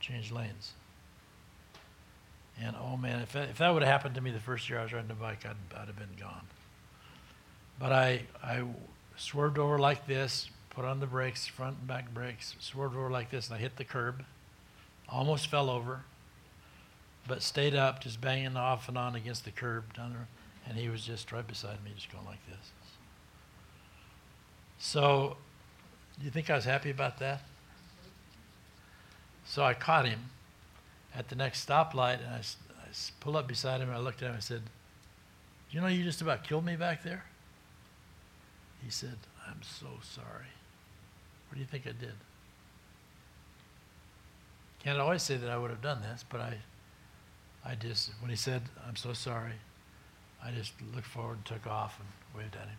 changed 0.00 0.32
lanes. 0.32 0.72
And 2.60 2.74
oh 2.80 2.96
man, 2.96 3.20
if 3.20 3.32
that, 3.32 3.50
if 3.50 3.58
that 3.58 3.72
would 3.72 3.82
have 3.82 3.90
happened 3.90 4.14
to 4.16 4.20
me 4.20 4.30
the 4.30 4.40
first 4.40 4.68
year 4.68 4.78
I 4.78 4.82
was 4.82 4.92
riding 4.92 5.10
a 5.10 5.14
bike, 5.14 5.44
I'd, 5.46 5.78
I'd 5.78 5.86
have 5.86 5.98
been 5.98 6.16
gone. 6.18 6.46
But 7.78 7.92
I, 7.92 8.22
I 8.42 8.64
swerved 9.16 9.58
over 9.58 9.78
like 9.78 10.06
this, 10.06 10.50
put 10.70 10.84
on 10.84 11.00
the 11.00 11.06
brakes, 11.06 11.46
front 11.46 11.78
and 11.78 11.86
back 11.86 12.12
brakes, 12.12 12.54
swerved 12.58 12.96
over 12.96 13.10
like 13.10 13.30
this, 13.30 13.48
and 13.48 13.56
I 13.56 13.60
hit 13.60 13.76
the 13.76 13.84
curb. 13.84 14.24
Almost 15.12 15.48
fell 15.48 15.68
over, 15.68 16.04
but 17.28 17.42
stayed 17.42 17.74
up, 17.74 18.00
just 18.00 18.20
banging 18.20 18.56
off 18.56 18.88
and 18.88 18.96
on 18.96 19.14
against 19.14 19.44
the 19.44 19.50
curb 19.50 19.94
down 19.94 20.10
there, 20.10 20.26
and 20.66 20.78
he 20.78 20.88
was 20.88 21.04
just 21.04 21.30
right 21.30 21.46
beside 21.46 21.84
me, 21.84 21.90
just 21.94 22.10
going 22.10 22.24
like 22.24 22.44
this. 22.48 22.70
So, 24.78 25.36
do 26.18 26.24
you 26.24 26.30
think 26.30 26.48
I 26.48 26.56
was 26.56 26.64
happy 26.64 26.90
about 26.90 27.18
that? 27.18 27.42
So 29.44 29.62
I 29.62 29.74
caught 29.74 30.06
him 30.06 30.30
at 31.14 31.28
the 31.28 31.36
next 31.36 31.68
stoplight, 31.68 32.20
and 32.20 32.28
I, 32.28 32.38
I 32.38 32.88
pulled 33.20 33.36
up 33.36 33.46
beside 33.46 33.80
him, 33.80 33.88
and 33.88 33.96
I 33.98 34.00
looked 34.00 34.22
at 34.22 34.26
him 34.26 34.30
and 34.30 34.38
I 34.38 34.40
said, 34.40 34.62
you 35.70 35.80
know 35.80 35.86
you 35.86 36.04
just 36.04 36.20
about 36.20 36.44
killed 36.44 36.64
me 36.64 36.76
back 36.76 37.02
there? 37.02 37.24
He 38.84 38.90
said, 38.90 39.16
I'm 39.48 39.62
so 39.62 39.86
sorry. 40.02 40.52
What 41.48 41.54
do 41.54 41.60
you 41.60 41.66
think 41.66 41.86
I 41.86 41.92
did? 41.92 42.14
Can't 44.82 44.98
always 44.98 45.22
say 45.22 45.36
that 45.36 45.48
I 45.48 45.56
would 45.56 45.70
have 45.70 45.80
done 45.80 46.02
this, 46.02 46.24
but 46.28 46.40
I, 46.40 46.56
I 47.64 47.74
just, 47.76 48.10
when 48.20 48.30
he 48.30 48.36
said, 48.36 48.62
I'm 48.86 48.96
so 48.96 49.12
sorry, 49.12 49.52
I 50.44 50.50
just 50.50 50.72
looked 50.94 51.06
forward 51.06 51.36
and 51.36 51.44
took 51.44 51.66
off 51.66 52.00
and 52.00 52.08
waved 52.36 52.56
at 52.56 52.62
him. 52.62 52.76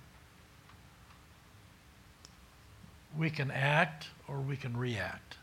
We 3.18 3.30
can 3.30 3.52
act 3.52 4.08
or 4.28 4.42
we 4.42 4.58
can 4.58 4.76
react 4.76 5.38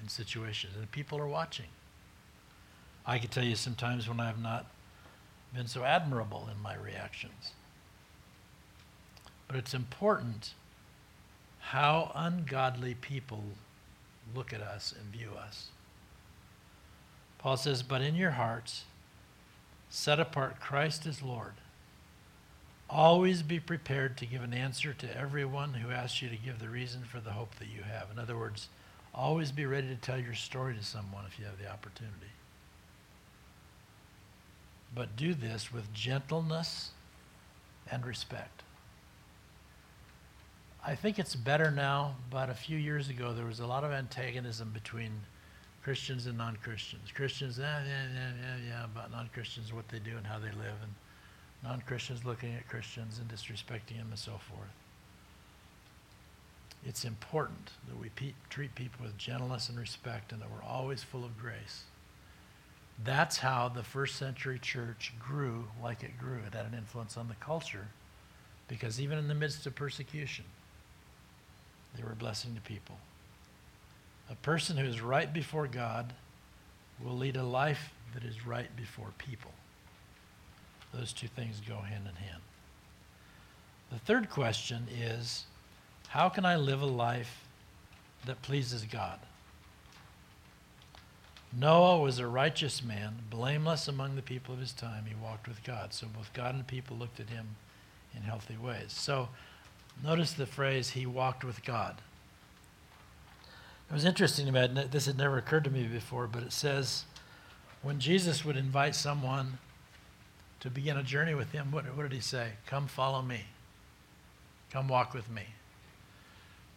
in 0.00 0.08
situations, 0.08 0.74
and 0.76 0.90
people 0.90 1.18
are 1.18 1.26
watching. 1.26 1.66
I 3.04 3.18
can 3.18 3.28
tell 3.28 3.44
you 3.44 3.56
sometimes 3.56 4.08
when 4.08 4.20
I 4.20 4.26
have 4.26 4.40
not 4.40 4.66
been 5.54 5.66
so 5.66 5.84
admirable 5.84 6.48
in 6.54 6.62
my 6.62 6.76
reactions. 6.76 7.52
But 9.46 9.56
it's 9.56 9.74
important 9.74 10.54
how 11.58 12.12
ungodly 12.14 12.94
people 12.94 13.44
look 14.34 14.52
at 14.52 14.60
us 14.60 14.94
and 14.98 15.12
view 15.12 15.30
us. 15.38 15.68
Paul 17.38 17.56
says, 17.56 17.82
But 17.82 18.02
in 18.02 18.14
your 18.14 18.32
hearts, 18.32 18.84
set 19.88 20.20
apart 20.20 20.60
Christ 20.60 21.06
as 21.06 21.22
Lord. 21.22 21.54
Always 22.90 23.42
be 23.42 23.60
prepared 23.60 24.16
to 24.18 24.26
give 24.26 24.42
an 24.42 24.54
answer 24.54 24.94
to 24.94 25.16
everyone 25.16 25.74
who 25.74 25.90
asks 25.90 26.22
you 26.22 26.28
to 26.30 26.36
give 26.36 26.58
the 26.58 26.70
reason 26.70 27.02
for 27.04 27.20
the 27.20 27.32
hope 27.32 27.54
that 27.56 27.68
you 27.68 27.82
have. 27.82 28.10
In 28.10 28.18
other 28.18 28.36
words, 28.36 28.68
always 29.14 29.52
be 29.52 29.66
ready 29.66 29.88
to 29.88 29.96
tell 29.96 30.18
your 30.18 30.34
story 30.34 30.74
to 30.74 30.82
someone 30.82 31.24
if 31.26 31.38
you 31.38 31.44
have 31.44 31.58
the 31.58 31.70
opportunity. 31.70 32.32
But 34.94 35.16
do 35.16 35.34
this 35.34 35.72
with 35.72 35.92
gentleness 35.92 36.92
and 37.90 38.06
respect. 38.06 38.62
I 40.84 40.94
think 40.94 41.18
it's 41.18 41.34
better 41.34 41.70
now, 41.70 42.16
but 42.30 42.50
a 42.50 42.54
few 42.54 42.78
years 42.78 43.08
ago 43.08 43.34
there 43.34 43.46
was 43.46 43.60
a 43.60 43.66
lot 43.66 43.84
of 43.84 43.92
antagonism 43.92 44.70
between 44.72 45.12
Christians 45.82 46.26
and 46.26 46.38
non 46.38 46.56
Christians. 46.56 47.10
Christians, 47.14 47.58
yeah, 47.58 47.82
yeah, 47.84 48.06
yeah, 48.14 48.30
yeah, 48.40 48.56
yeah, 48.68 48.84
about 48.84 49.10
non 49.10 49.28
Christians, 49.32 49.72
what 49.72 49.88
they 49.88 49.98
do 49.98 50.16
and 50.16 50.26
how 50.26 50.38
they 50.38 50.50
live, 50.50 50.76
and 50.82 50.92
non 51.62 51.80
Christians 51.82 52.24
looking 52.24 52.54
at 52.54 52.68
Christians 52.68 53.18
and 53.18 53.28
disrespecting 53.28 53.98
them 53.98 54.08
and 54.10 54.18
so 54.18 54.32
forth. 54.32 54.68
It's 56.84 57.04
important 57.04 57.72
that 57.88 57.98
we 57.98 58.10
pe- 58.10 58.34
treat 58.50 58.74
people 58.74 59.04
with 59.04 59.18
gentleness 59.18 59.68
and 59.68 59.78
respect 59.78 60.32
and 60.32 60.40
that 60.40 60.50
we're 60.50 60.62
always 60.62 61.02
full 61.02 61.24
of 61.24 61.38
grace. 61.38 61.82
That's 63.04 63.38
how 63.38 63.68
the 63.68 63.82
first 63.82 64.16
century 64.16 64.58
church 64.58 65.12
grew 65.18 65.68
like 65.82 66.02
it 66.02 66.18
grew. 66.18 66.40
It 66.46 66.54
had 66.54 66.66
an 66.66 66.74
influence 66.74 67.16
on 67.16 67.28
the 67.28 67.34
culture 67.34 67.88
because 68.68 69.00
even 69.00 69.18
in 69.18 69.28
the 69.28 69.34
midst 69.34 69.66
of 69.66 69.74
persecution, 69.74 70.44
they 71.96 72.02
were 72.02 72.12
a 72.12 72.16
blessing 72.16 72.54
to 72.54 72.60
people. 72.60 72.98
A 74.30 74.34
person 74.36 74.76
who 74.76 74.86
is 74.86 75.00
right 75.00 75.32
before 75.32 75.66
God 75.66 76.12
will 77.02 77.16
lead 77.16 77.36
a 77.36 77.42
life 77.42 77.92
that 78.14 78.24
is 78.24 78.46
right 78.46 78.74
before 78.76 79.08
people. 79.18 79.52
Those 80.92 81.12
two 81.12 81.28
things 81.28 81.60
go 81.66 81.76
hand 81.76 82.04
in 82.08 82.16
hand. 82.16 82.42
The 83.90 83.98
third 83.98 84.30
question 84.30 84.86
is 84.94 85.44
how 86.08 86.28
can 86.28 86.44
I 86.44 86.56
live 86.56 86.82
a 86.82 86.86
life 86.86 87.44
that 88.26 88.42
pleases 88.42 88.84
God? 88.84 89.18
Noah 91.52 91.98
was 91.98 92.18
a 92.18 92.26
righteous 92.26 92.82
man, 92.82 93.16
blameless 93.30 93.88
among 93.88 94.16
the 94.16 94.22
people 94.22 94.54
of 94.54 94.60
his 94.60 94.72
time. 94.72 95.04
He 95.06 95.14
walked 95.14 95.48
with 95.48 95.62
God. 95.64 95.94
So 95.94 96.06
both 96.06 96.32
God 96.34 96.54
and 96.54 96.66
people 96.66 96.96
looked 96.96 97.20
at 97.20 97.30
him 97.30 97.56
in 98.14 98.22
healthy 98.22 98.56
ways. 98.56 98.92
So 98.92 99.28
Notice 100.02 100.32
the 100.32 100.46
phrase, 100.46 100.90
he 100.90 101.06
walked 101.06 101.44
with 101.44 101.64
God. 101.64 101.96
It 103.90 103.94
was 103.94 104.04
interesting 104.04 104.46
to 104.46 104.52
me, 104.52 104.86
this 104.90 105.06
had 105.06 105.16
never 105.16 105.38
occurred 105.38 105.64
to 105.64 105.70
me 105.70 105.84
before, 105.84 106.26
but 106.26 106.42
it 106.42 106.52
says 106.52 107.04
when 107.82 108.00
Jesus 108.00 108.44
would 108.44 108.56
invite 108.56 108.94
someone 108.94 109.58
to 110.60 110.70
begin 110.70 110.96
a 110.96 111.02
journey 111.02 111.34
with 111.34 111.52
him, 111.52 111.70
what, 111.70 111.84
what 111.96 112.02
did 112.02 112.12
he 112.12 112.20
say? 112.20 112.50
Come 112.66 112.86
follow 112.86 113.22
me. 113.22 113.44
Come 114.70 114.88
walk 114.88 115.14
with 115.14 115.30
me. 115.30 115.44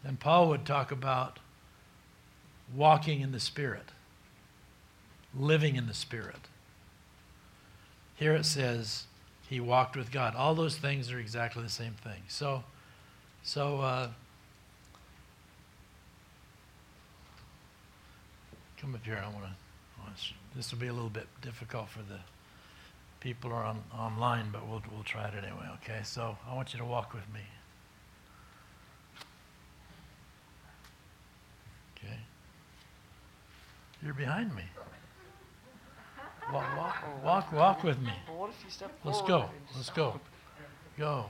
Then 0.04 0.18
Paul 0.18 0.48
would 0.50 0.66
talk 0.66 0.92
about 0.92 1.40
walking 2.76 3.22
in 3.22 3.32
the 3.32 3.40
Spirit, 3.40 3.90
living 5.38 5.76
in 5.76 5.88
the 5.88 5.94
Spirit. 5.94 6.48
Here 8.16 8.36
it 8.36 8.46
says 8.46 9.06
he 9.50 9.60
walked 9.60 9.98
with 9.98 10.12
God. 10.12 10.36
All 10.36 10.56
those 10.56 10.78
things 10.78 11.12
are 11.12 11.20
exactly 11.20 11.64
the 11.64 11.70
same 11.70 11.94
thing. 11.94 12.22
So, 12.28 12.64
So, 13.44 13.82
uh, 13.82 14.10
come 18.78 18.96
up 18.96 19.06
here. 19.06 19.22
I 19.24 19.28
want 19.28 19.46
to. 19.46 19.56
This 20.56 20.72
will 20.72 20.80
be 20.80 20.88
a 20.88 20.94
little 20.94 21.10
bit 21.10 21.28
difficult 21.42 21.90
for 21.90 22.00
the 22.00 22.20
people 23.22 23.52
who 23.52 23.56
are 23.56 23.64
on, 23.64 23.82
online, 23.98 24.50
but 24.52 24.68
we'll, 24.68 24.82
we'll 24.94 25.04
try 25.04 25.26
it 25.26 25.34
anyway, 25.38 25.68
okay? 25.76 26.02
So 26.04 26.38
I 26.50 26.54
want 26.54 26.74
you 26.74 26.80
to 26.80 26.86
walk 26.86 27.14
with 27.14 27.24
me. 27.34 27.40
Okay? 31.98 32.18
You're 34.04 34.14
behind 34.14 34.54
me. 34.56 34.64
Walk, 36.52 36.78
walk, 36.78 37.24
walk, 37.24 37.52
walk 37.54 37.84
with 37.84 38.02
me. 38.02 38.12
Well, 38.28 38.40
what 38.40 38.50
if 38.50 38.66
you 38.66 38.70
step 38.70 38.92
Let's 39.06 39.22
go. 39.22 39.46
Let's 39.76 39.90
go. 39.90 40.20
Go. 40.98 41.28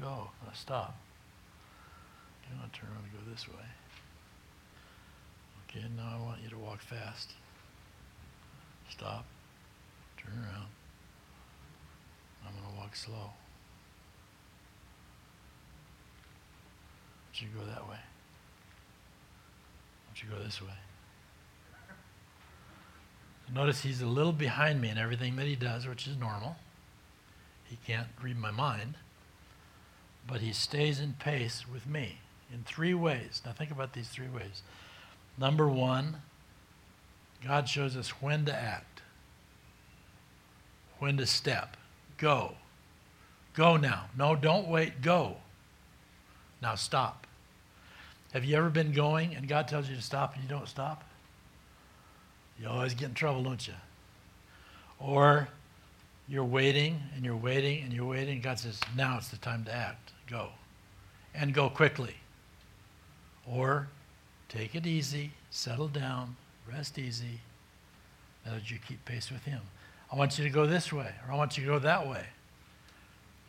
Go. 0.00 0.30
Now 0.44 0.52
stop. 0.54 0.98
Turn 2.72 2.88
around 2.90 3.04
and 3.04 3.12
go 3.12 3.30
this 3.30 3.48
way. 3.48 3.54
Okay, 5.68 5.86
now 5.96 6.18
I 6.18 6.22
want 6.24 6.40
you 6.42 6.50
to 6.50 6.58
walk 6.58 6.80
fast. 6.80 7.32
Stop. 8.88 9.24
Turn 10.16 10.32
around. 10.32 10.66
I'm 12.44 12.52
going 12.52 12.74
to 12.74 12.80
walk 12.80 12.96
slow. 12.96 13.14
I 13.14 13.20
want 17.26 17.40
you 17.40 17.48
go 17.56 17.64
that 17.66 17.88
way. 17.88 17.96
Don't 20.08 20.22
you 20.22 20.28
go 20.36 20.42
this 20.42 20.60
way. 20.60 20.68
Notice 23.52 23.82
he's 23.82 24.00
a 24.00 24.06
little 24.06 24.32
behind 24.32 24.80
me 24.80 24.90
in 24.90 24.98
everything 24.98 25.36
that 25.36 25.46
he 25.46 25.56
does, 25.56 25.86
which 25.86 26.06
is 26.06 26.16
normal. 26.16 26.56
He 27.64 27.78
can't 27.86 28.08
read 28.22 28.38
my 28.38 28.50
mind. 28.50 28.94
But 30.26 30.40
he 30.40 30.52
stays 30.52 31.00
in 31.00 31.14
pace 31.14 31.64
with 31.70 31.86
me 31.86 32.18
in 32.52 32.62
three 32.64 32.94
ways. 32.94 33.42
Now, 33.44 33.52
think 33.52 33.70
about 33.70 33.92
these 33.92 34.08
three 34.08 34.28
ways. 34.28 34.62
Number 35.38 35.68
one, 35.68 36.16
God 37.44 37.68
shows 37.68 37.96
us 37.96 38.08
when 38.20 38.44
to 38.44 38.54
act, 38.54 39.02
when 40.98 41.16
to 41.16 41.26
step. 41.26 41.76
Go. 42.18 42.54
Go 43.54 43.76
now. 43.76 44.06
No, 44.16 44.36
don't 44.36 44.68
wait. 44.68 45.00
Go. 45.00 45.36
Now 46.60 46.74
stop. 46.74 47.26
Have 48.32 48.44
you 48.44 48.56
ever 48.56 48.70
been 48.70 48.92
going 48.92 49.34
and 49.34 49.48
God 49.48 49.66
tells 49.66 49.88
you 49.88 49.96
to 49.96 50.02
stop 50.02 50.34
and 50.34 50.42
you 50.42 50.48
don't 50.48 50.68
stop? 50.68 51.04
You 52.60 52.68
always 52.68 52.94
get 52.94 53.08
in 53.08 53.14
trouble, 53.14 53.42
don't 53.42 53.66
you? 53.66 53.74
Or 54.98 55.48
you're 56.28 56.44
waiting 56.44 57.00
and 57.16 57.24
you're 57.24 57.36
waiting 57.36 57.82
and 57.82 57.92
you're 57.92 58.06
waiting, 58.06 58.34
and 58.34 58.42
God 58.42 58.58
says, 58.58 58.78
now 58.94 59.16
it's 59.16 59.28
the 59.28 59.38
time 59.38 59.64
to 59.64 59.74
act. 59.74 60.12
Go. 60.28 60.50
And 61.34 61.54
go 61.54 61.70
quickly. 61.70 62.14
Or 63.46 63.88
take 64.48 64.74
it 64.74 64.86
easy, 64.86 65.32
settle 65.50 65.88
down, 65.88 66.36
rest 66.68 66.98
easy, 66.98 67.40
that 68.44 68.70
you 68.70 68.78
keep 68.86 69.04
pace 69.04 69.30
with 69.30 69.44
Him. 69.44 69.60
I 70.12 70.16
want 70.16 70.38
you 70.38 70.44
to 70.44 70.50
go 70.50 70.66
this 70.66 70.92
way, 70.92 71.12
or 71.26 71.32
I 71.32 71.36
want 71.36 71.56
you 71.56 71.64
to 71.64 71.70
go 71.70 71.78
that 71.78 72.08
way. 72.08 72.24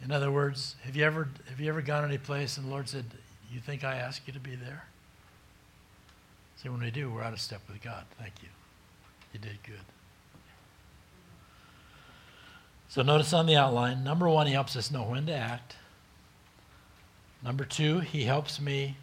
In 0.03 0.11
other 0.11 0.31
words, 0.31 0.75
have 0.83 0.95
you 0.95 1.03
ever 1.03 1.27
have 1.49 1.59
you 1.59 1.69
ever 1.69 1.81
gone 1.81 2.03
any 2.03 2.17
place 2.17 2.57
and 2.57 2.65
the 2.65 2.71
Lord 2.71 2.89
said, 2.89 3.05
You 3.51 3.59
think 3.59 3.83
I 3.83 3.95
asked 3.95 4.21
you 4.25 4.33
to 4.33 4.39
be 4.39 4.55
there? 4.55 4.83
See, 6.61 6.69
when 6.69 6.81
we 6.81 6.91
do, 6.91 7.09
we're 7.09 7.23
out 7.23 7.33
of 7.33 7.41
step 7.41 7.61
with 7.67 7.81
God. 7.81 8.05
Thank 8.19 8.33
you. 8.41 8.49
You 9.33 9.39
did 9.39 9.57
good. 9.63 9.79
So 12.89 13.01
notice 13.01 13.31
on 13.31 13.45
the 13.45 13.55
outline, 13.55 14.03
number 14.03 14.27
one, 14.27 14.47
he 14.47 14.53
helps 14.53 14.75
us 14.75 14.91
know 14.91 15.03
when 15.03 15.25
to 15.27 15.33
act. 15.33 15.75
Number 17.43 17.63
two, 17.63 17.99
he 17.99 18.25
helps 18.25 18.59
me 18.59 18.97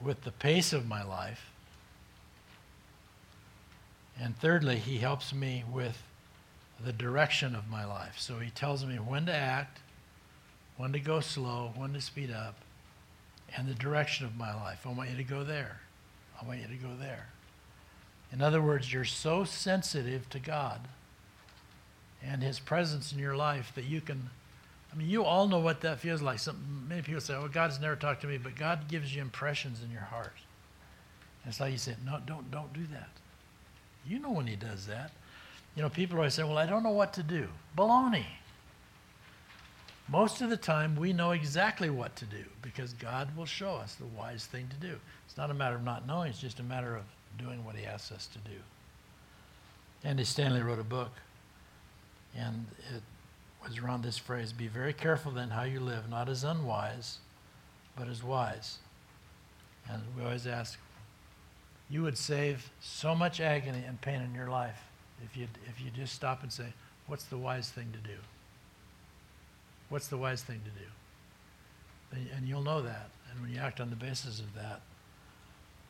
with 0.00 0.22
the 0.24 0.32
pace 0.32 0.72
of 0.72 0.86
my 0.86 1.02
life. 1.02 1.50
And 4.20 4.36
thirdly, 4.38 4.76
he 4.76 4.98
helps 4.98 5.32
me 5.32 5.64
with 5.70 6.02
the 6.84 6.92
direction 6.92 7.54
of 7.54 7.68
my 7.68 7.84
life. 7.84 8.14
So 8.18 8.38
he 8.38 8.50
tells 8.50 8.84
me 8.84 8.96
when 8.96 9.26
to 9.26 9.34
act, 9.34 9.80
when 10.76 10.92
to 10.92 11.00
go 11.00 11.20
slow, 11.20 11.72
when 11.76 11.92
to 11.94 12.00
speed 12.00 12.30
up, 12.30 12.56
and 13.56 13.68
the 13.68 13.74
direction 13.74 14.26
of 14.26 14.36
my 14.36 14.54
life. 14.54 14.86
I 14.86 14.92
want 14.92 15.10
you 15.10 15.16
to 15.16 15.24
go 15.24 15.44
there. 15.44 15.80
I 16.40 16.46
want 16.46 16.60
you 16.60 16.66
to 16.66 16.82
go 16.82 16.90
there. 16.98 17.28
In 18.32 18.42
other 18.42 18.60
words, 18.60 18.92
you're 18.92 19.04
so 19.04 19.44
sensitive 19.44 20.28
to 20.30 20.38
God 20.38 20.80
and 22.22 22.42
his 22.42 22.58
presence 22.58 23.12
in 23.12 23.18
your 23.18 23.36
life 23.36 23.72
that 23.74 23.84
you 23.84 24.00
can 24.00 24.30
I 24.94 24.98
mean, 24.98 25.08
you 25.08 25.24
all 25.24 25.48
know 25.48 25.58
what 25.58 25.80
that 25.80 25.98
feels 25.98 26.22
like. 26.22 26.38
Some, 26.38 26.86
many 26.88 27.02
people 27.02 27.20
say, 27.20 27.34
oh, 27.34 27.40
"Well, 27.40 27.48
God 27.48 27.70
has 27.70 27.80
never 27.80 27.96
talked 27.96 28.20
to 28.20 28.28
me," 28.28 28.38
but 28.38 28.54
God 28.54 28.86
gives 28.88 29.14
you 29.14 29.22
impressions 29.22 29.82
in 29.82 29.90
your 29.90 30.02
heart. 30.02 30.34
It's 31.46 31.58
like 31.60 31.72
you 31.72 31.78
say, 31.78 31.96
"No, 32.04 32.20
don't, 32.24 32.50
don't 32.50 32.72
do 32.72 32.86
that." 32.92 33.10
You 34.06 34.18
know 34.20 34.30
when 34.30 34.46
He 34.46 34.56
does 34.56 34.86
that. 34.86 35.10
You 35.74 35.82
know, 35.82 35.88
people 35.88 36.18
always 36.18 36.34
say, 36.34 36.44
"Well, 36.44 36.58
I 36.58 36.66
don't 36.66 36.84
know 36.84 36.90
what 36.90 37.12
to 37.14 37.22
do." 37.22 37.48
Baloney. 37.76 38.26
Most 40.06 40.42
of 40.42 40.50
the 40.50 40.56
time, 40.56 40.96
we 40.96 41.12
know 41.12 41.32
exactly 41.32 41.88
what 41.88 42.14
to 42.16 42.26
do 42.26 42.44
because 42.62 42.92
God 42.92 43.34
will 43.36 43.46
show 43.46 43.74
us 43.74 43.94
the 43.94 44.06
wise 44.06 44.46
thing 44.46 44.68
to 44.68 44.76
do. 44.76 45.00
It's 45.26 45.36
not 45.36 45.50
a 45.50 45.54
matter 45.54 45.74
of 45.74 45.82
not 45.82 46.06
knowing; 46.06 46.30
it's 46.30 46.40
just 46.40 46.60
a 46.60 46.64
matter 46.64 46.94
of 46.94 47.04
doing 47.36 47.64
what 47.64 47.74
He 47.74 47.84
asks 47.84 48.12
us 48.12 48.28
to 48.28 48.38
do. 48.38 48.58
Andy 50.04 50.24
Stanley 50.24 50.62
wrote 50.62 50.78
a 50.78 50.84
book, 50.84 51.10
and 52.36 52.66
it 52.94 53.02
was 53.66 53.78
around 53.78 54.02
this 54.02 54.18
phrase 54.18 54.52
be 54.52 54.68
very 54.68 54.92
careful 54.92 55.32
then 55.32 55.50
how 55.50 55.62
you 55.62 55.80
live, 55.80 56.08
not 56.08 56.28
as 56.28 56.44
unwise, 56.44 57.18
but 57.96 58.08
as 58.08 58.22
wise. 58.22 58.78
And 59.90 60.02
we 60.16 60.24
always 60.24 60.46
ask, 60.46 60.78
you 61.90 62.02
would 62.02 62.16
save 62.16 62.70
so 62.80 63.14
much 63.14 63.40
agony 63.40 63.84
and 63.86 64.00
pain 64.00 64.20
in 64.20 64.34
your 64.34 64.48
life 64.48 64.82
if 65.22 65.36
you 65.36 65.46
if 65.68 65.80
you 65.80 65.90
just 65.90 66.14
stop 66.14 66.42
and 66.42 66.52
say, 66.52 66.72
what's 67.06 67.24
the 67.24 67.36
wise 67.36 67.70
thing 67.70 67.92
to 67.92 67.98
do? 67.98 68.16
What's 69.88 70.08
the 70.08 70.16
wise 70.16 70.42
thing 70.42 70.60
to 70.64 70.70
do? 70.70 70.86
And, 72.12 72.28
and 72.36 72.48
you'll 72.48 72.62
know 72.62 72.82
that. 72.82 73.10
And 73.30 73.42
when 73.42 73.52
you 73.52 73.60
act 73.60 73.80
on 73.80 73.90
the 73.90 73.96
basis 73.96 74.40
of 74.40 74.54
that, 74.54 74.80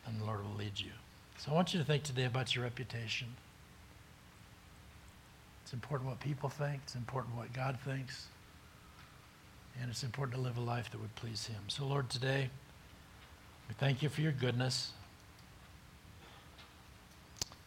then 0.04 0.18
the 0.18 0.24
Lord 0.24 0.42
will 0.42 0.56
lead 0.56 0.78
you. 0.78 0.90
So 1.38 1.52
I 1.52 1.54
want 1.54 1.72
you 1.72 1.80
to 1.80 1.86
think 1.86 2.02
today 2.02 2.24
about 2.24 2.54
your 2.54 2.64
reputation. 2.64 3.28
It's 5.64 5.72
important 5.72 6.10
what 6.10 6.20
people 6.20 6.50
think. 6.50 6.82
It's 6.84 6.94
important 6.94 7.34
what 7.36 7.52
God 7.54 7.78
thinks. 7.86 8.26
And 9.80 9.90
it's 9.90 10.04
important 10.04 10.36
to 10.36 10.42
live 10.42 10.58
a 10.58 10.60
life 10.60 10.90
that 10.90 11.00
would 11.00 11.14
please 11.16 11.46
Him. 11.46 11.62
So, 11.68 11.86
Lord, 11.86 12.10
today, 12.10 12.50
we 13.66 13.74
thank 13.78 14.02
you 14.02 14.10
for 14.10 14.20
your 14.20 14.32
goodness. 14.32 14.92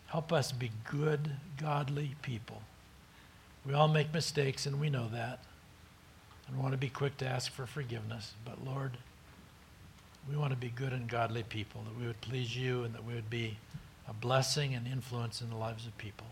Help 0.06 0.32
us 0.32 0.52
be 0.52 0.72
good, 0.90 1.32
godly 1.60 2.16
people. 2.22 2.62
We 3.66 3.74
all 3.74 3.88
make 3.88 4.14
mistakes, 4.14 4.68
and 4.68 4.80
we 4.80 4.92
know 4.92 5.10
that. 5.10 5.40
And 6.48 6.58
want 6.60 6.72
to 6.74 6.78
be 6.78 6.90
quick 6.90 7.18
to 7.18 7.28
ask 7.28 7.52
for 7.52 7.66
forgiveness. 7.66 8.34
But, 8.46 8.64
Lord, 8.64 8.92
we 10.30 10.38
want 10.38 10.52
to 10.52 10.58
be 10.58 10.70
good 10.70 10.94
and 10.94 11.10
godly 11.10 11.44
people, 11.44 11.82
that 11.84 12.00
we 12.00 12.06
would 12.06 12.22
please 12.22 12.56
you 12.56 12.84
and 12.84 12.94
that 12.94 13.04
we 13.04 13.16
would 13.16 13.30
be 13.30 13.58
a 14.08 14.14
blessing 14.14 14.76
and 14.76 14.88
influence 14.88 15.42
in 15.42 15.50
the 15.50 15.58
lives 15.58 15.88
of 15.88 15.98
people. 15.98 16.28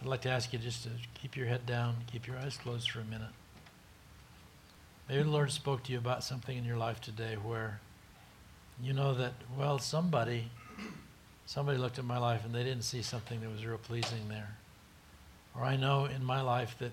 I'd 0.00 0.06
like 0.06 0.22
to 0.22 0.30
ask 0.30 0.52
you 0.52 0.58
just 0.58 0.84
to 0.84 0.90
keep 1.14 1.36
your 1.36 1.46
head 1.46 1.66
down, 1.66 1.96
keep 2.10 2.26
your 2.26 2.36
eyes 2.36 2.56
closed 2.56 2.90
for 2.90 3.00
a 3.00 3.04
minute. 3.04 3.30
Maybe 5.08 5.22
the 5.22 5.30
Lord 5.30 5.50
spoke 5.50 5.82
to 5.84 5.92
you 5.92 5.98
about 5.98 6.22
something 6.22 6.56
in 6.56 6.64
your 6.64 6.76
life 6.76 7.00
today 7.00 7.34
where 7.34 7.80
you 8.80 8.92
know 8.92 9.14
that, 9.14 9.32
well, 9.58 9.78
somebody, 9.78 10.50
somebody 11.46 11.78
looked 11.78 11.98
at 11.98 12.04
my 12.04 12.18
life 12.18 12.44
and 12.44 12.54
they 12.54 12.62
didn't 12.62 12.84
see 12.84 13.02
something 13.02 13.40
that 13.40 13.50
was 13.50 13.64
real 13.64 13.78
pleasing 13.78 14.28
there. 14.28 14.56
Or 15.56 15.64
I 15.64 15.76
know 15.76 16.04
in 16.04 16.24
my 16.24 16.42
life 16.42 16.76
that 16.78 16.92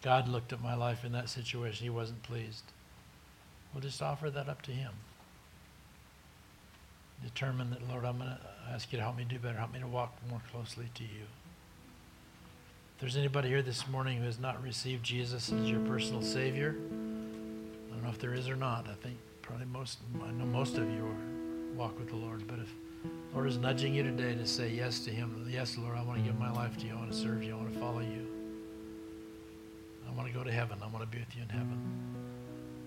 God 0.00 0.28
looked 0.28 0.52
at 0.52 0.62
my 0.62 0.74
life 0.74 1.04
in 1.04 1.12
that 1.12 1.28
situation, 1.28 1.84
he 1.84 1.90
wasn't 1.90 2.22
pleased. 2.22 2.62
We'll 3.74 3.82
just 3.82 4.00
offer 4.00 4.30
that 4.30 4.48
up 4.48 4.62
to 4.62 4.70
him. 4.70 4.92
Determine 7.22 7.70
that, 7.70 7.86
Lord, 7.88 8.04
I'm 8.04 8.18
going 8.18 8.30
to 8.30 8.38
ask 8.72 8.90
you 8.92 8.98
to 8.98 9.02
help 9.02 9.16
me 9.16 9.26
do 9.28 9.38
better, 9.38 9.58
help 9.58 9.72
me 9.72 9.80
to 9.80 9.86
walk 9.88 10.16
more 10.30 10.40
closely 10.52 10.88
to 10.94 11.02
you. 11.02 11.26
If 12.98 13.02
there's 13.02 13.16
anybody 13.16 13.48
here 13.48 13.62
this 13.62 13.86
morning 13.86 14.18
who 14.18 14.24
has 14.24 14.40
not 14.40 14.60
received 14.60 15.04
Jesus 15.04 15.52
as 15.52 15.70
your 15.70 15.78
personal 15.86 16.20
Savior, 16.20 16.74
I 16.90 17.94
don't 17.94 18.02
know 18.02 18.08
if 18.08 18.18
there 18.18 18.34
is 18.34 18.48
or 18.48 18.56
not. 18.56 18.88
I 18.90 18.94
think 18.94 19.16
probably 19.40 19.66
most, 19.66 20.00
I 20.20 20.32
know 20.32 20.44
most 20.44 20.78
of 20.78 20.90
you 20.90 21.14
walk 21.76 21.96
with 21.96 22.08
the 22.08 22.16
Lord. 22.16 22.48
But 22.48 22.58
if 22.58 22.74
the 23.04 23.36
Lord 23.36 23.46
is 23.46 23.56
nudging 23.56 23.94
you 23.94 24.02
today 24.02 24.34
to 24.34 24.44
say 24.44 24.70
yes 24.70 24.98
to 25.04 25.12
Him, 25.12 25.46
yes, 25.48 25.78
Lord, 25.78 25.96
I 25.96 26.02
want 26.02 26.18
to 26.18 26.24
give 26.24 26.36
my 26.40 26.50
life 26.50 26.76
to 26.78 26.86
you. 26.86 26.94
I 26.94 26.96
want 26.96 27.12
to 27.12 27.16
serve 27.16 27.40
you. 27.44 27.54
I 27.54 27.56
want 27.56 27.72
to 27.72 27.78
follow 27.78 28.00
you. 28.00 28.26
I 30.08 30.12
want 30.16 30.26
to 30.26 30.34
go 30.34 30.42
to 30.42 30.50
heaven. 30.50 30.78
I 30.82 30.88
want 30.88 31.08
to 31.08 31.08
be 31.08 31.18
with 31.20 31.36
you 31.36 31.42
in 31.44 31.50
heaven. 31.50 31.78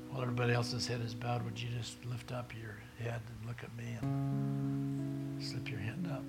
While 0.09 0.23
everybody 0.23 0.51
else's 0.51 0.85
head 0.87 0.99
is 0.99 1.13
bowed, 1.13 1.41
would 1.45 1.57
you 1.57 1.69
just 1.79 1.95
lift 2.03 2.33
up 2.33 2.51
your 2.61 2.75
head 2.99 3.21
and 3.25 3.47
look 3.47 3.63
at 3.63 3.73
me 3.77 3.85
and 4.01 5.41
slip 5.41 5.69
your 5.69 5.79
hand 5.79 6.11
up? 6.11 6.25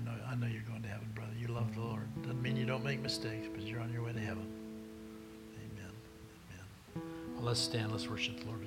I 0.00 0.04
know, 0.04 0.16
I 0.30 0.34
know 0.34 0.46
you're 0.46 0.62
going 0.62 0.82
to 0.82 0.88
heaven, 0.88 1.08
brother. 1.14 1.32
You 1.38 1.48
love 1.48 1.74
the 1.74 1.80
Lord. 1.80 2.08
Doesn't 2.22 2.40
mean 2.40 2.56
you 2.56 2.64
don't 2.64 2.84
make 2.84 3.00
mistakes, 3.00 3.48
but 3.52 3.62
you're 3.62 3.80
on 3.80 3.92
your 3.92 4.02
way 4.02 4.12
to 4.12 4.20
heaven. 4.20 4.46
Amen. 5.58 5.92
Amen. 6.96 7.44
Let's 7.44 7.60
stand. 7.60 7.92
Let's 7.92 8.08
worship 8.08 8.40
the 8.40 8.46
Lord 8.46 8.60